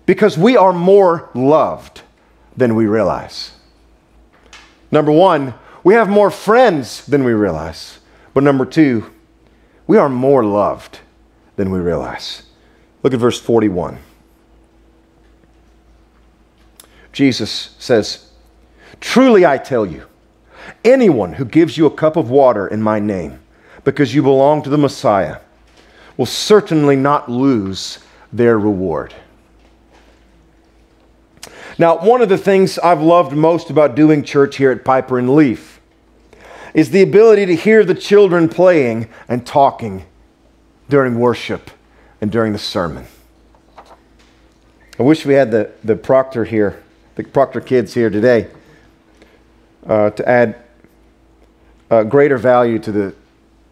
Because 0.06 0.38
we 0.38 0.56
are 0.56 0.72
more 0.72 1.28
loved 1.34 2.00
than 2.56 2.74
we 2.74 2.86
realize. 2.86 3.52
Number 4.90 5.12
one, 5.12 5.52
we 5.84 5.92
have 5.92 6.08
more 6.08 6.30
friends 6.30 7.04
than 7.04 7.24
we 7.24 7.34
realize. 7.34 7.98
But 8.32 8.42
number 8.42 8.64
two, 8.64 9.12
we 9.86 9.98
are 9.98 10.08
more 10.08 10.42
loved 10.42 11.00
than 11.56 11.70
we 11.70 11.78
realize. 11.78 12.44
Look 13.02 13.12
at 13.12 13.20
verse 13.20 13.38
41. 13.38 13.98
Jesus 17.12 17.76
says, 17.78 18.30
Truly 18.98 19.44
I 19.44 19.58
tell 19.58 19.84
you, 19.84 20.06
anyone 20.86 21.34
who 21.34 21.44
gives 21.44 21.76
you 21.76 21.84
a 21.84 21.94
cup 21.94 22.16
of 22.16 22.30
water 22.30 22.66
in 22.66 22.80
my 22.80 22.98
name, 22.98 23.40
because 23.84 24.14
you 24.14 24.22
belong 24.22 24.62
to 24.62 24.70
the 24.70 24.78
Messiah, 24.78 25.36
will 26.22 26.26
certainly 26.26 26.94
not 26.94 27.28
lose 27.28 27.98
their 28.32 28.56
reward. 28.56 29.12
Now, 31.78 31.98
one 31.98 32.22
of 32.22 32.28
the 32.28 32.38
things 32.38 32.78
I've 32.78 33.02
loved 33.02 33.32
most 33.32 33.70
about 33.70 33.96
doing 33.96 34.22
church 34.22 34.56
here 34.56 34.70
at 34.70 34.84
Piper 34.84 35.18
and 35.18 35.34
Leaf 35.34 35.80
is 36.74 36.90
the 36.90 37.02
ability 37.02 37.46
to 37.46 37.56
hear 37.56 37.84
the 37.84 37.96
children 37.96 38.48
playing 38.48 39.08
and 39.26 39.44
talking 39.44 40.04
during 40.88 41.18
worship 41.18 41.72
and 42.20 42.30
during 42.30 42.52
the 42.52 42.58
sermon. 42.60 43.04
I 45.00 45.02
wish 45.02 45.26
we 45.26 45.34
had 45.34 45.50
the, 45.50 45.72
the 45.82 45.96
proctor 45.96 46.44
here, 46.44 46.80
the 47.16 47.24
proctor 47.24 47.60
kids 47.60 47.94
here 47.94 48.10
today, 48.10 48.46
uh, 49.88 50.10
to 50.10 50.28
add 50.28 50.62
uh, 51.90 52.04
greater 52.04 52.38
value 52.38 52.78
to 52.78 52.92
the 52.92 53.14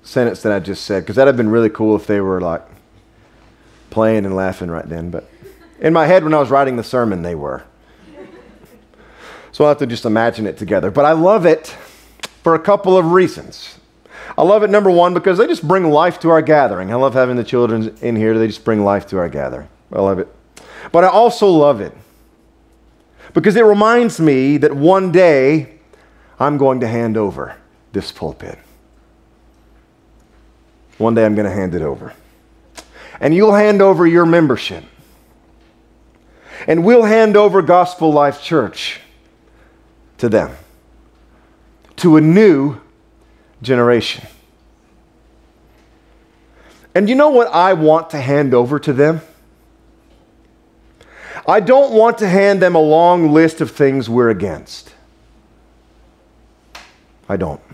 sentence 0.02 0.42
that 0.42 0.52
I 0.52 0.58
just 0.58 0.84
said, 0.84 1.02
because 1.02 1.16
that'd 1.16 1.28
have 1.28 1.36
been 1.36 1.50
really 1.50 1.70
cool 1.70 1.96
if 1.96 2.06
they 2.06 2.20
were 2.20 2.40
like 2.40 2.62
playing 3.90 4.24
and 4.24 4.34
laughing 4.34 4.70
right 4.70 4.88
then. 4.88 5.10
But 5.10 5.28
in 5.80 5.92
my 5.92 6.06
head, 6.06 6.24
when 6.24 6.34
I 6.34 6.38
was 6.38 6.50
writing 6.50 6.76
the 6.76 6.84
sermon, 6.84 7.22
they 7.22 7.34
were. 7.34 7.64
So 9.52 9.64
I'll 9.64 9.70
have 9.70 9.78
to 9.78 9.86
just 9.86 10.04
imagine 10.04 10.46
it 10.46 10.56
together. 10.56 10.90
But 10.90 11.04
I 11.04 11.12
love 11.12 11.44
it 11.44 11.68
for 12.42 12.54
a 12.54 12.58
couple 12.58 12.96
of 12.96 13.12
reasons. 13.12 13.78
I 14.38 14.42
love 14.42 14.62
it, 14.62 14.70
number 14.70 14.90
one, 14.90 15.12
because 15.12 15.38
they 15.38 15.46
just 15.46 15.66
bring 15.66 15.90
life 15.90 16.20
to 16.20 16.30
our 16.30 16.40
gathering. 16.40 16.92
I 16.92 16.94
love 16.94 17.14
having 17.14 17.36
the 17.36 17.44
children 17.44 17.96
in 18.00 18.16
here, 18.16 18.38
they 18.38 18.46
just 18.46 18.64
bring 18.64 18.84
life 18.84 19.06
to 19.08 19.18
our 19.18 19.28
gathering. 19.28 19.68
I 19.92 20.00
love 20.00 20.18
it. 20.18 20.28
But 20.92 21.04
I 21.04 21.08
also 21.08 21.48
love 21.48 21.80
it 21.80 21.92
because 23.34 23.56
it 23.56 23.64
reminds 23.64 24.20
me 24.20 24.56
that 24.58 24.74
one 24.74 25.12
day 25.12 25.78
I'm 26.38 26.56
going 26.56 26.80
to 26.80 26.86
hand 26.86 27.16
over 27.16 27.56
this 27.92 28.12
pulpit. 28.12 28.58
One 31.00 31.14
day 31.14 31.24
I'm 31.24 31.34
going 31.34 31.48
to 31.48 31.54
hand 31.54 31.74
it 31.74 31.80
over. 31.80 32.12
And 33.20 33.34
you'll 33.34 33.54
hand 33.54 33.80
over 33.80 34.06
your 34.06 34.26
membership. 34.26 34.84
And 36.68 36.84
we'll 36.84 37.04
hand 37.04 37.38
over 37.38 37.62
Gospel 37.62 38.12
Life 38.12 38.42
Church 38.42 39.00
to 40.18 40.28
them 40.28 40.54
to 41.96 42.18
a 42.18 42.20
new 42.20 42.78
generation. 43.62 44.26
And 46.94 47.08
you 47.08 47.14
know 47.14 47.30
what 47.30 47.48
I 47.48 47.72
want 47.72 48.10
to 48.10 48.20
hand 48.20 48.52
over 48.52 48.78
to 48.78 48.92
them? 48.92 49.22
I 51.48 51.60
don't 51.60 51.94
want 51.94 52.18
to 52.18 52.28
hand 52.28 52.60
them 52.60 52.74
a 52.74 52.80
long 52.80 53.32
list 53.32 53.62
of 53.62 53.70
things 53.70 54.10
we're 54.10 54.28
against. 54.28 54.92
I 57.26 57.38
don't. 57.38 57.69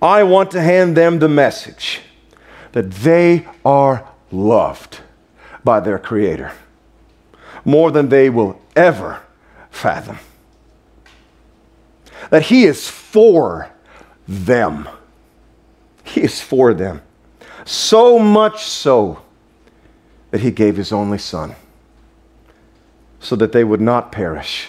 I 0.00 0.22
want 0.22 0.50
to 0.52 0.60
hand 0.60 0.96
them 0.96 1.18
the 1.18 1.28
message 1.28 2.00
that 2.72 2.90
they 2.90 3.46
are 3.64 4.08
loved 4.30 5.00
by 5.64 5.80
their 5.80 5.98
Creator 5.98 6.52
more 7.64 7.90
than 7.90 8.08
they 8.08 8.30
will 8.30 8.60
ever 8.76 9.20
fathom 9.70 10.18
that 12.30 12.44
He 12.44 12.64
is 12.64 12.88
for 12.88 13.70
them. 14.26 14.88
He 16.04 16.22
is 16.22 16.40
for 16.40 16.74
them. 16.74 17.02
So 17.64 18.18
much 18.18 18.64
so 18.64 19.22
that 20.30 20.40
He 20.40 20.50
gave 20.50 20.76
His 20.76 20.92
only 20.92 21.18
Son 21.18 21.54
so 23.20 23.34
that 23.36 23.52
they 23.52 23.64
would 23.64 23.80
not 23.80 24.12
perish 24.12 24.68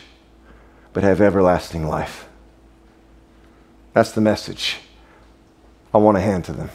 but 0.93 1.03
have 1.03 1.21
everlasting 1.21 1.87
life. 1.87 2.27
That's 3.93 4.11
the 4.11 4.21
message 4.21 4.77
I 5.93 5.97
want 5.97 6.17
to 6.17 6.21
hand 6.21 6.45
to 6.45 6.53
them. 6.53 6.69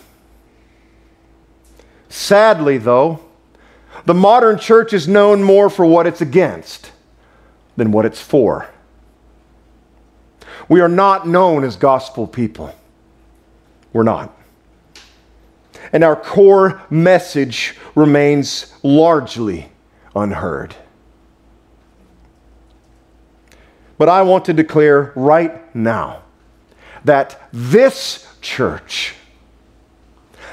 Sadly, 2.09 2.79
though, 2.79 3.21
the 4.07 4.15
modern 4.15 4.59
church 4.59 4.93
is 4.93 5.09
known 5.09 5.43
more 5.43 5.71
for 5.71 5.87
what 5.87 6.07
it's 6.07 6.21
against 6.21 6.93
than 7.77 7.93
what 7.93 8.05
it's 8.05 8.21
for. 8.21 8.69
We 10.69 10.81
are 10.81 10.89
not 10.89 11.27
known 11.29 11.65
as 11.65 11.77
gospel 11.77 12.27
people. 12.27 12.75
We're 13.93 14.03
not. 14.03 14.37
And 15.93 16.03
our 16.03 16.17
core 16.17 16.83
message 16.91 17.77
remains 17.95 18.75
largely 18.83 19.69
unheard. 20.15 20.75
But 23.97 24.09
I 24.09 24.23
want 24.23 24.45
to 24.47 24.53
declare 24.53 25.13
right 25.15 25.75
now 25.75 26.23
that 27.05 27.49
this 27.53 28.27
church, 28.41 29.15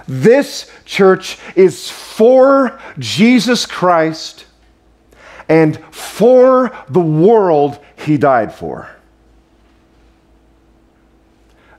this 0.08 0.72
church 0.86 1.38
is 1.56 1.90
for 1.90 2.80
Jesus 3.00 3.66
Christ 3.66 4.46
and 5.48 5.78
for 5.94 6.72
the 6.90 7.00
world 7.00 7.80
he 7.96 8.18
died 8.18 8.54
for. 8.54 8.90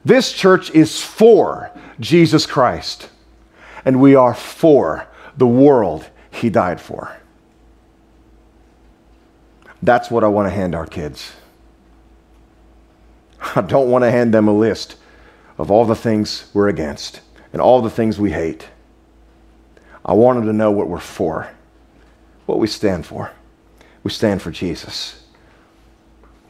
This 0.04 0.32
church 0.32 0.70
is 0.72 1.00
for 1.00 1.70
Jesus 2.00 2.44
Christ, 2.44 3.08
and 3.84 4.00
we 4.00 4.14
are 4.14 4.34
for 4.34 5.06
the 5.36 5.46
world 5.46 6.08
he 6.30 6.50
died 6.50 6.80
for. 6.80 7.16
That's 9.82 10.10
what 10.10 10.24
I 10.24 10.28
want 10.28 10.46
to 10.46 10.54
hand 10.54 10.74
our 10.74 10.86
kids. 10.86 11.32
I 13.56 13.60
don't 13.60 13.90
want 13.90 14.04
to 14.04 14.10
hand 14.10 14.32
them 14.32 14.48
a 14.48 14.52
list 14.52 14.96
of 15.58 15.70
all 15.70 15.84
the 15.84 15.96
things 15.96 16.50
we're 16.54 16.68
against 16.68 17.20
and 17.52 17.60
all 17.60 17.82
the 17.82 17.90
things 17.90 18.18
we 18.18 18.30
hate. 18.30 18.68
I 20.04 20.14
want 20.14 20.38
them 20.38 20.46
to 20.46 20.52
know 20.52 20.70
what 20.70 20.88
we're 20.88 20.98
for, 20.98 21.50
what 22.46 22.58
we 22.58 22.66
stand 22.66 23.06
for. 23.06 23.32
We 24.02 24.10
stand 24.10 24.42
for 24.42 24.50
Jesus 24.50 25.22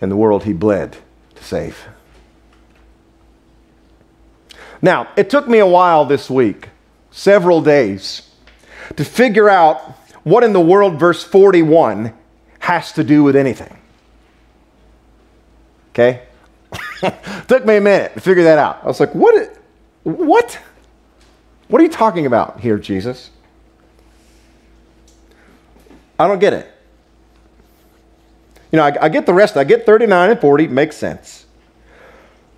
and 0.01 0.11
the 0.11 0.17
world 0.17 0.45
he 0.45 0.53
bled 0.53 0.97
to 1.35 1.45
save. 1.45 1.87
Now, 4.81 5.09
it 5.17 5.31
took 5.31 5.47
me 5.47 5.59
a 5.59 5.67
while 5.67 6.05
this 6.05 6.29
week, 6.29 6.71
several 7.11 7.61
days, 7.63 8.31
to 8.97 9.05
figure 9.05 9.49
out 9.49 9.79
what 10.25 10.43
in 10.43 10.53
the 10.53 10.61
world 10.61 10.99
verse 10.99 11.23
41 11.23 12.13
has 12.61 12.93
to 12.93 13.05
do 13.05 13.23
with 13.23 13.37
anything. 13.37 13.79
Okay? 15.91 16.23
took 17.49 17.65
me 17.65 17.77
a 17.77 17.81
minute 17.81 18.15
to 18.15 18.21
figure 18.21 18.45
that 18.45 18.59
out. 18.59 18.81
I 18.83 18.87
was 18.87 19.01
like, 19.01 19.15
what? 19.15 19.57
What? 20.05 20.59
What 21.69 21.81
are 21.81 21.85
you 21.85 21.91
talking 21.91 22.27
about 22.27 22.61
here, 22.61 22.79
Jesus? 22.79 23.31
I 26.19 26.29
don't 26.29 26.39
get 26.39 26.53
it. 26.53 26.69
You 28.71 28.79
know, 28.79 28.85
I, 28.85 29.05
I, 29.05 29.09
get 29.09 29.27
the 29.27 29.35
rest. 29.35 29.57
I 29.57 29.65
get 29.65 29.85
39 29.85 30.31
and 30.31 30.41
40. 30.41 30.69
Makes 30.69 30.97
sense. 30.97 31.47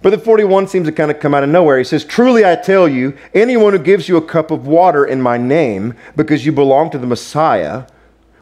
But 0.03 0.11
the 0.11 0.19
41 0.19 0.69
seems 0.69 0.87
to 0.87 0.93
kind 0.93 1.11
of 1.11 1.19
come 1.19 1.35
out 1.35 1.43
of 1.43 1.49
nowhere. 1.49 1.79
He 1.79 1.85
says, 1.85 2.05
Truly 2.05 2.45
I 2.45 2.57
tell 2.57 2.87
you, 2.87 3.17
anyone 3.33 3.73
who 3.73 3.79
gives 3.79 4.09
you 4.09 4.17
a 4.17 4.23
cup 4.23 4.51
of 4.51 4.67
water 4.67 5.05
in 5.05 5.21
my 5.23 5.39
name 5.39 5.95
because 6.15 6.45
you 6.45 6.53
belong 6.53 6.91
to 6.91 6.99
the 6.99 7.07
Messiah 7.07 7.87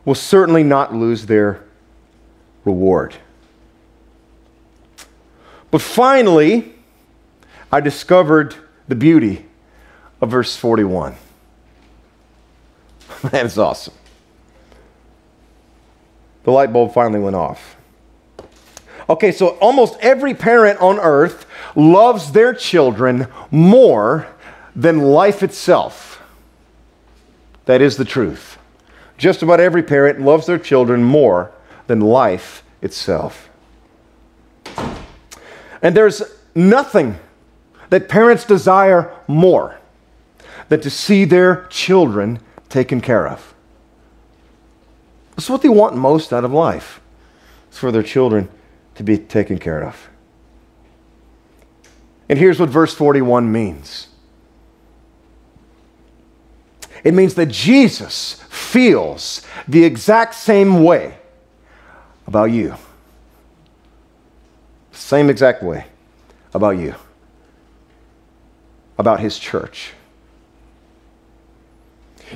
will 0.05 0.17
certainly 0.17 0.65
not 0.65 0.93
lose 0.93 1.27
their 1.27 1.63
reward. 2.65 3.15
But 5.73 5.81
finally, 5.81 6.75
I 7.73 7.81
discovered 7.81 8.55
the 8.87 8.95
beauty 8.95 9.47
of 10.21 10.31
verse 10.31 10.55
41. 10.55 11.17
that 13.31 13.47
is 13.47 13.59
awesome. 13.59 13.95
The 16.45 16.53
light 16.53 16.75
bulb 16.75 16.93
finally 16.93 17.21
went 17.21 17.37
off. 17.37 17.77
Okay, 19.09 19.33
so 19.33 19.57
almost 19.61 19.97
every 20.01 20.35
parent 20.35 20.79
on 20.81 20.99
earth 20.99 21.47
loves 21.75 22.33
their 22.33 22.53
children 22.53 23.27
more 23.51 24.27
than 24.77 25.01
life 25.01 25.43
itself. 25.43 26.23
That 27.65 27.81
is 27.81 27.97
the 27.97 28.05
truth. 28.05 28.59
Just 29.17 29.43
about 29.43 29.59
every 29.59 29.83
parent 29.83 30.21
loves 30.21 30.47
their 30.47 30.59
children 30.59 31.03
more 31.03 31.51
than 31.87 32.01
life 32.01 32.63
itself. 32.83 33.49
And 35.83 35.97
there's 35.97 36.23
nothing 36.55 37.19
that 37.91 38.09
parents 38.09 38.45
desire 38.45 39.15
more 39.27 39.79
than 40.69 40.81
to 40.81 40.91
see 40.91 41.25
their 41.25 41.67
children 41.67 42.39
taken 42.69 43.01
care 43.01 43.29
of. 43.29 43.53
That's 45.37 45.51
what 45.51 45.63
they 45.63 45.69
want 45.69 45.97
most 45.97 46.33
out 46.33 46.45
of 46.45 46.53
life. 46.53 47.01
It's 47.69 47.79
for 47.79 47.91
their 47.91 48.03
children 48.03 48.49
to 48.95 49.03
be 49.03 49.19
taken 49.19 49.59
care 49.59 49.83
of. 49.83 50.09
And 52.29 52.39
here's 52.39 52.61
what 52.61 52.69
verse 52.69 52.95
41 52.95 53.51
means 53.51 54.09
it 57.05 57.15
means 57.15 57.35
that 57.35 57.47
Jesus 57.47 58.43
feels 58.49 59.43
the 59.67 59.85
exact 59.85 60.35
same 60.35 60.85
way 60.85 61.19
about 62.27 62.45
you. 62.45 62.77
Same 65.03 65.29
exact 65.29 65.65
way 65.65 65.87
about 66.55 66.79
you, 66.79 66.95
about 68.97 69.19
his 69.19 69.37
church. 69.37 69.93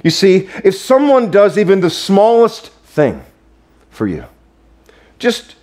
You 0.03 0.11
see, 0.11 0.51
if 0.65 0.75
someone 0.75 1.31
does 1.31 1.57
even 1.57 1.81
the 1.81 1.89
smallest 1.89 2.69
thing 2.69 3.25
for 3.89 4.07
you, 4.09 4.25
just 5.19 5.55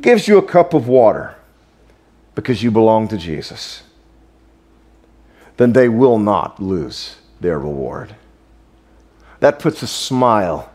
gives 0.00 0.26
you 0.26 0.38
a 0.38 0.42
cup 0.42 0.74
of 0.74 0.88
water 0.88 1.36
because 2.34 2.64
you 2.64 2.70
belong 2.72 3.06
to 3.08 3.16
Jesus, 3.16 3.84
then 5.56 5.72
they 5.72 5.88
will 5.88 6.18
not 6.18 6.60
lose 6.60 7.16
their 7.40 7.60
reward. 7.60 8.16
That 9.38 9.60
puts 9.60 9.82
a 9.82 9.86
smile 9.86 10.70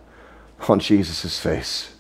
on 0.70 0.80
Jesus' 0.80 1.38
face. 1.38 1.94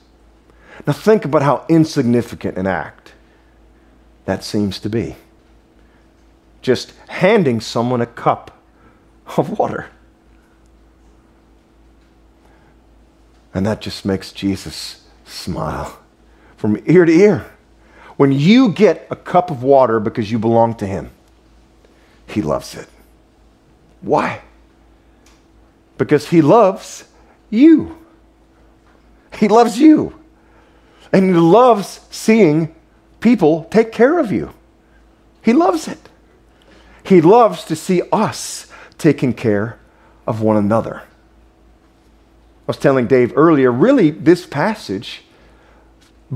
Now, 0.87 0.93
think 0.93 1.25
about 1.25 1.43
how 1.43 1.65
insignificant 1.69 2.57
an 2.57 2.67
act 2.67 3.04
that 4.25 4.43
seems 4.43 4.79
to 4.79 4.89
be. 4.89 5.15
Just 6.61 6.93
handing 7.07 7.61
someone 7.61 8.01
a 8.01 8.05
cup 8.05 8.59
of 9.37 9.57
water. 9.57 9.87
And 13.53 13.65
that 13.65 13.81
just 13.81 14.03
makes 14.03 14.31
Jesus 14.31 15.05
smile 15.23 15.99
from 16.57 16.81
ear 16.85 17.05
to 17.05 17.11
ear. 17.11 17.45
When 18.17 18.31
you 18.31 18.69
get 18.69 19.07
a 19.09 19.15
cup 19.15 19.49
of 19.49 19.63
water 19.63 19.99
because 19.99 20.31
you 20.31 20.39
belong 20.39 20.75
to 20.75 20.85
Him, 20.85 21.11
He 22.27 22.41
loves 22.41 22.75
it. 22.75 22.87
Why? 24.01 24.41
Because 25.97 26.29
He 26.29 26.41
loves 26.41 27.05
you. 27.49 27.97
He 29.39 29.47
loves 29.47 29.79
you. 29.79 30.19
And 31.13 31.25
He 31.25 31.33
loves 31.33 32.01
seeing 32.09 32.74
people 33.25 33.63
take 33.71 33.91
care 33.91 34.19
of 34.19 34.31
you. 34.31 34.53
He 35.41 35.51
loves 35.51 35.87
it. 35.87 35.97
He 37.03 37.21
loves 37.21 37.63
to 37.63 37.75
see 37.75 38.03
us 38.11 38.67
taking 38.99 39.33
care 39.33 39.79
of 40.27 40.41
one 40.41 40.57
another. 40.57 40.97
I 40.97 42.67
was 42.67 42.77
telling 42.77 43.07
Dave 43.07 43.33
earlier, 43.35 43.71
really, 43.71 44.11
this 44.11 44.45
passage 44.45 45.23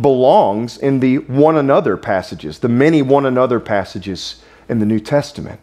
belongs 0.02 0.80
in 0.80 1.00
the 1.00 1.20
one 1.20 1.58
another 1.58 1.96
passages, 1.96 2.58
the 2.58 2.70
many 2.70 3.04
one 3.04 3.28
another 3.28 3.60
passages 3.60 4.42
in 4.68 4.80
the 4.80 4.86
New 4.88 5.00
Testament, 5.00 5.60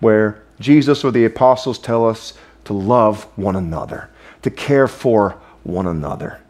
where 0.00 0.42
Jesus 0.58 1.04
or 1.04 1.12
the 1.12 1.24
apostles 1.24 1.78
tell 1.78 2.08
us 2.08 2.34
to 2.64 2.72
love 2.72 3.22
one 3.36 3.54
another, 3.54 4.10
to 4.42 4.50
care 4.50 4.88
for 4.88 5.40
one 5.62 5.86
another. 5.86 6.40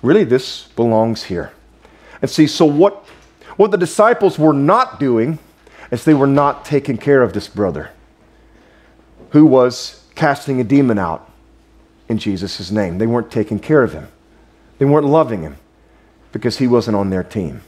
Really, 0.00 0.24
this 0.24 0.68
belongs 0.68 1.24
here. 1.24 1.52
And 2.22 2.30
see, 2.30 2.46
so 2.46 2.64
what, 2.64 3.04
what 3.56 3.70
the 3.70 3.78
disciples 3.78 4.38
were 4.38 4.52
not 4.52 5.00
doing 5.00 5.38
is 5.90 6.04
they 6.04 6.14
were 6.14 6.26
not 6.26 6.64
taking 6.64 6.98
care 6.98 7.22
of 7.22 7.32
this 7.32 7.48
brother 7.48 7.90
who 9.30 9.46
was 9.46 10.04
casting 10.14 10.60
a 10.60 10.64
demon 10.64 10.98
out 10.98 11.30
in 12.08 12.18
Jesus' 12.18 12.70
name. 12.70 12.98
They 12.98 13.06
weren't 13.06 13.30
taking 13.30 13.58
care 13.58 13.82
of 13.82 13.92
him, 13.92 14.08
they 14.78 14.84
weren't 14.84 15.06
loving 15.06 15.42
him 15.42 15.56
because 16.32 16.58
he 16.58 16.66
wasn't 16.66 16.96
on 16.96 17.10
their 17.10 17.24
team, 17.24 17.62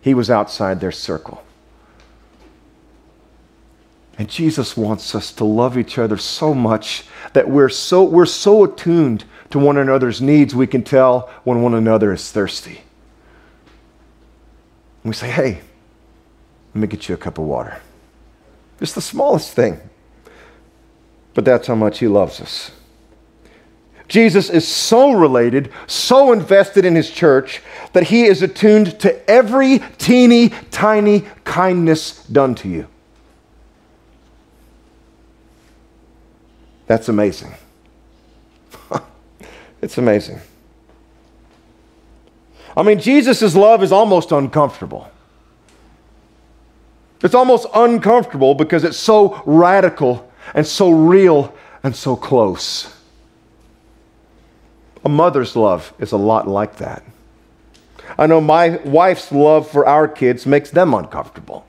he 0.00 0.14
was 0.14 0.30
outside 0.30 0.80
their 0.80 0.92
circle. 0.92 1.44
And 4.18 4.28
Jesus 4.28 4.76
wants 4.76 5.14
us 5.14 5.30
to 5.34 5.44
love 5.44 5.78
each 5.78 5.96
other 5.96 6.16
so 6.16 6.52
much 6.52 7.04
that 7.34 7.48
we're 7.48 7.68
so, 7.68 8.02
we're 8.02 8.26
so 8.26 8.64
attuned 8.64 9.24
to 9.50 9.60
one 9.60 9.76
another's 9.76 10.20
needs, 10.20 10.54
we 10.54 10.66
can 10.66 10.82
tell 10.82 11.30
when 11.44 11.62
one 11.62 11.74
another 11.74 12.12
is 12.12 12.32
thirsty. 12.32 12.80
We 15.08 15.14
say, 15.14 15.30
hey, 15.30 15.60
let 16.74 16.80
me 16.80 16.86
get 16.86 17.08
you 17.08 17.14
a 17.14 17.18
cup 17.18 17.38
of 17.38 17.44
water. 17.44 17.80
It's 18.80 18.92
the 18.92 19.00
smallest 19.00 19.54
thing. 19.54 19.80
But 21.34 21.44
that's 21.44 21.66
how 21.66 21.74
much 21.74 21.98
he 21.98 22.08
loves 22.08 22.40
us. 22.40 22.70
Jesus 24.08 24.48
is 24.48 24.66
so 24.66 25.12
related, 25.12 25.70
so 25.86 26.32
invested 26.32 26.84
in 26.84 26.94
his 26.94 27.10
church, 27.10 27.62
that 27.92 28.04
he 28.04 28.24
is 28.24 28.42
attuned 28.42 28.98
to 29.00 29.30
every 29.30 29.80
teeny 29.98 30.50
tiny 30.70 31.24
kindness 31.44 32.24
done 32.26 32.54
to 32.56 32.68
you. 32.68 32.86
That's 36.86 37.08
amazing. 37.08 37.52
it's 39.82 39.98
amazing. 39.98 40.40
I 42.78 42.84
mean, 42.84 43.00
Jesus' 43.00 43.56
love 43.56 43.82
is 43.82 43.90
almost 43.90 44.30
uncomfortable. 44.30 45.10
It's 47.24 47.34
almost 47.34 47.66
uncomfortable 47.74 48.54
because 48.54 48.84
it's 48.84 48.96
so 48.96 49.42
radical 49.44 50.30
and 50.54 50.64
so 50.64 50.90
real 50.90 51.52
and 51.82 51.94
so 51.94 52.14
close. 52.14 52.94
A 55.04 55.08
mother's 55.08 55.56
love 55.56 55.92
is 55.98 56.12
a 56.12 56.16
lot 56.16 56.46
like 56.46 56.76
that. 56.76 57.02
I 58.16 58.28
know 58.28 58.40
my 58.40 58.76
wife's 58.84 59.32
love 59.32 59.68
for 59.68 59.84
our 59.84 60.06
kids 60.06 60.46
makes 60.46 60.70
them 60.70 60.94
uncomfortable, 60.94 61.66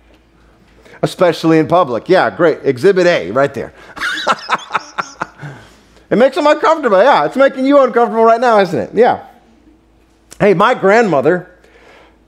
especially 1.01 1.57
in 1.57 1.67
public. 1.67 2.07
Yeah, 2.07 2.29
great. 2.29 2.59
Exhibit 2.63 3.07
A 3.07 3.31
right 3.31 3.53
there. 3.55 3.73
it 6.11 6.17
makes 6.17 6.35
them 6.35 6.45
uncomfortable. 6.45 7.01
Yeah, 7.01 7.25
it's 7.25 7.35
making 7.35 7.65
you 7.65 7.81
uncomfortable 7.81 8.25
right 8.25 8.39
now, 8.39 8.59
isn't 8.59 8.79
it? 8.79 8.91
Yeah. 8.93 9.25
Hey, 10.39 10.54
my 10.54 10.73
grandmother, 10.73 11.54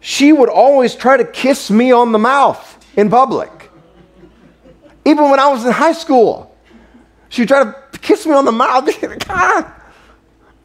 she 0.01 0.33
would 0.33 0.49
always 0.49 0.95
try 0.95 1.15
to 1.17 1.23
kiss 1.23 1.71
me 1.71 1.91
on 1.91 2.11
the 2.11 2.19
mouth 2.19 2.85
in 2.97 3.09
public. 3.09 3.69
Even 5.05 5.29
when 5.29 5.39
I 5.39 5.47
was 5.47 5.65
in 5.65 5.71
high 5.71 5.93
school, 5.93 6.55
she 7.29 7.45
tried 7.45 7.73
to 7.93 7.99
kiss 7.99 8.25
me 8.25 8.33
on 8.33 8.45
the 8.45 8.51
mouth. 8.51 8.87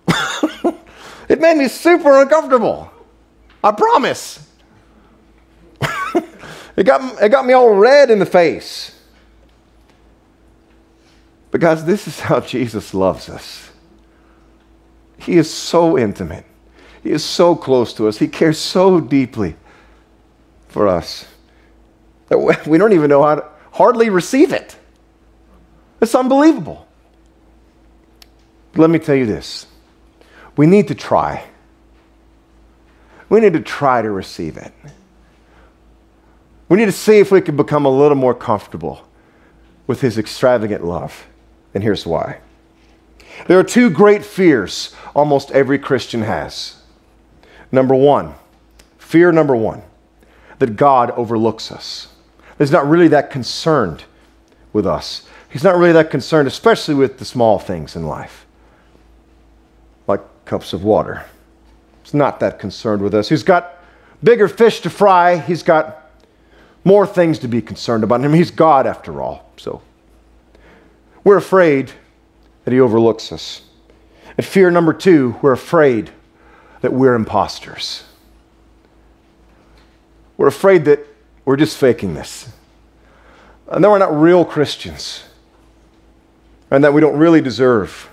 it 1.28 1.40
made 1.40 1.56
me 1.56 1.68
super 1.68 2.20
uncomfortable. 2.20 2.90
I 3.62 3.72
promise. 3.72 4.44
it, 6.76 6.84
got, 6.84 7.22
it 7.22 7.28
got 7.28 7.46
me 7.46 7.52
all 7.52 7.74
red 7.74 8.10
in 8.10 8.18
the 8.18 8.26
face. 8.26 8.98
Because 11.50 11.84
this 11.84 12.08
is 12.08 12.20
how 12.20 12.40
Jesus 12.40 12.92
loves 12.92 13.28
us. 13.28 13.70
He 15.18 15.36
is 15.36 15.52
so 15.52 15.96
intimate. 15.96 16.44
He 17.06 17.12
is 17.12 17.24
so 17.24 17.54
close 17.54 17.92
to 17.94 18.08
us. 18.08 18.18
He 18.18 18.26
cares 18.26 18.58
so 18.58 18.98
deeply 18.98 19.54
for 20.66 20.88
us 20.88 21.24
that 22.26 22.66
we 22.66 22.78
don't 22.78 22.92
even 22.92 23.08
know 23.08 23.22
how 23.22 23.36
to 23.36 23.48
hardly 23.70 24.10
receive 24.10 24.52
it. 24.52 24.76
It's 26.00 26.16
unbelievable. 26.16 26.84
Let 28.74 28.90
me 28.90 28.98
tell 28.98 29.14
you 29.14 29.24
this 29.24 29.68
we 30.56 30.66
need 30.66 30.88
to 30.88 30.96
try. 30.96 31.44
We 33.28 33.38
need 33.38 33.52
to 33.52 33.60
try 33.60 34.02
to 34.02 34.10
receive 34.10 34.56
it. 34.56 34.72
We 36.68 36.76
need 36.76 36.86
to 36.86 36.92
see 36.92 37.20
if 37.20 37.30
we 37.30 37.40
can 37.40 37.56
become 37.56 37.84
a 37.84 37.88
little 37.88 38.16
more 38.16 38.34
comfortable 38.34 39.06
with 39.86 40.00
His 40.00 40.18
extravagant 40.18 40.84
love. 40.84 41.28
And 41.72 41.84
here's 41.84 42.04
why. 42.04 42.40
There 43.46 43.60
are 43.60 43.64
two 43.64 43.90
great 43.90 44.24
fears 44.24 44.92
almost 45.14 45.52
every 45.52 45.78
Christian 45.78 46.22
has. 46.22 46.75
Number 47.72 47.94
one, 47.94 48.34
fear 48.98 49.32
number 49.32 49.56
one, 49.56 49.82
that 50.58 50.76
God 50.76 51.10
overlooks 51.12 51.70
us. 51.70 52.08
He's 52.58 52.70
not 52.70 52.88
really 52.88 53.08
that 53.08 53.30
concerned 53.30 54.04
with 54.72 54.86
us. 54.86 55.28
He's 55.48 55.64
not 55.64 55.76
really 55.76 55.92
that 55.92 56.10
concerned, 56.10 56.48
especially 56.48 56.94
with 56.94 57.18
the 57.18 57.24
small 57.24 57.58
things 57.58 57.96
in 57.96 58.06
life, 58.06 58.46
like 60.06 60.20
cups 60.44 60.72
of 60.72 60.84
water. 60.84 61.24
He's 62.02 62.14
not 62.14 62.40
that 62.40 62.58
concerned 62.58 63.02
with 63.02 63.14
us. 63.14 63.28
He's 63.28 63.42
got 63.42 63.74
bigger 64.22 64.48
fish 64.48 64.80
to 64.80 64.90
fry. 64.90 65.38
He's 65.38 65.62
got 65.62 66.10
more 66.84 67.06
things 67.06 67.38
to 67.40 67.48
be 67.48 67.60
concerned 67.60 68.04
about. 68.04 68.20
I 68.20 68.28
mean, 68.28 68.36
he's 68.36 68.50
God 68.50 68.86
after 68.86 69.20
all. 69.20 69.50
So 69.56 69.82
we're 71.24 71.36
afraid 71.36 71.92
that 72.64 72.72
he 72.72 72.80
overlooks 72.80 73.32
us. 73.32 73.62
And 74.36 74.46
fear 74.46 74.70
number 74.70 74.92
two, 74.92 75.36
we're 75.42 75.52
afraid 75.52 76.10
that 76.86 76.92
we're 76.92 77.16
imposters. 77.16 78.04
We're 80.36 80.46
afraid 80.46 80.84
that 80.84 81.04
we're 81.44 81.56
just 81.56 81.76
faking 81.76 82.14
this. 82.14 82.48
And 83.66 83.82
that 83.82 83.90
we're 83.90 83.98
not 83.98 84.16
real 84.16 84.44
Christians. 84.44 85.24
And 86.70 86.84
that 86.84 86.94
we 86.94 87.00
don't 87.00 87.18
really 87.18 87.40
deserve 87.40 88.08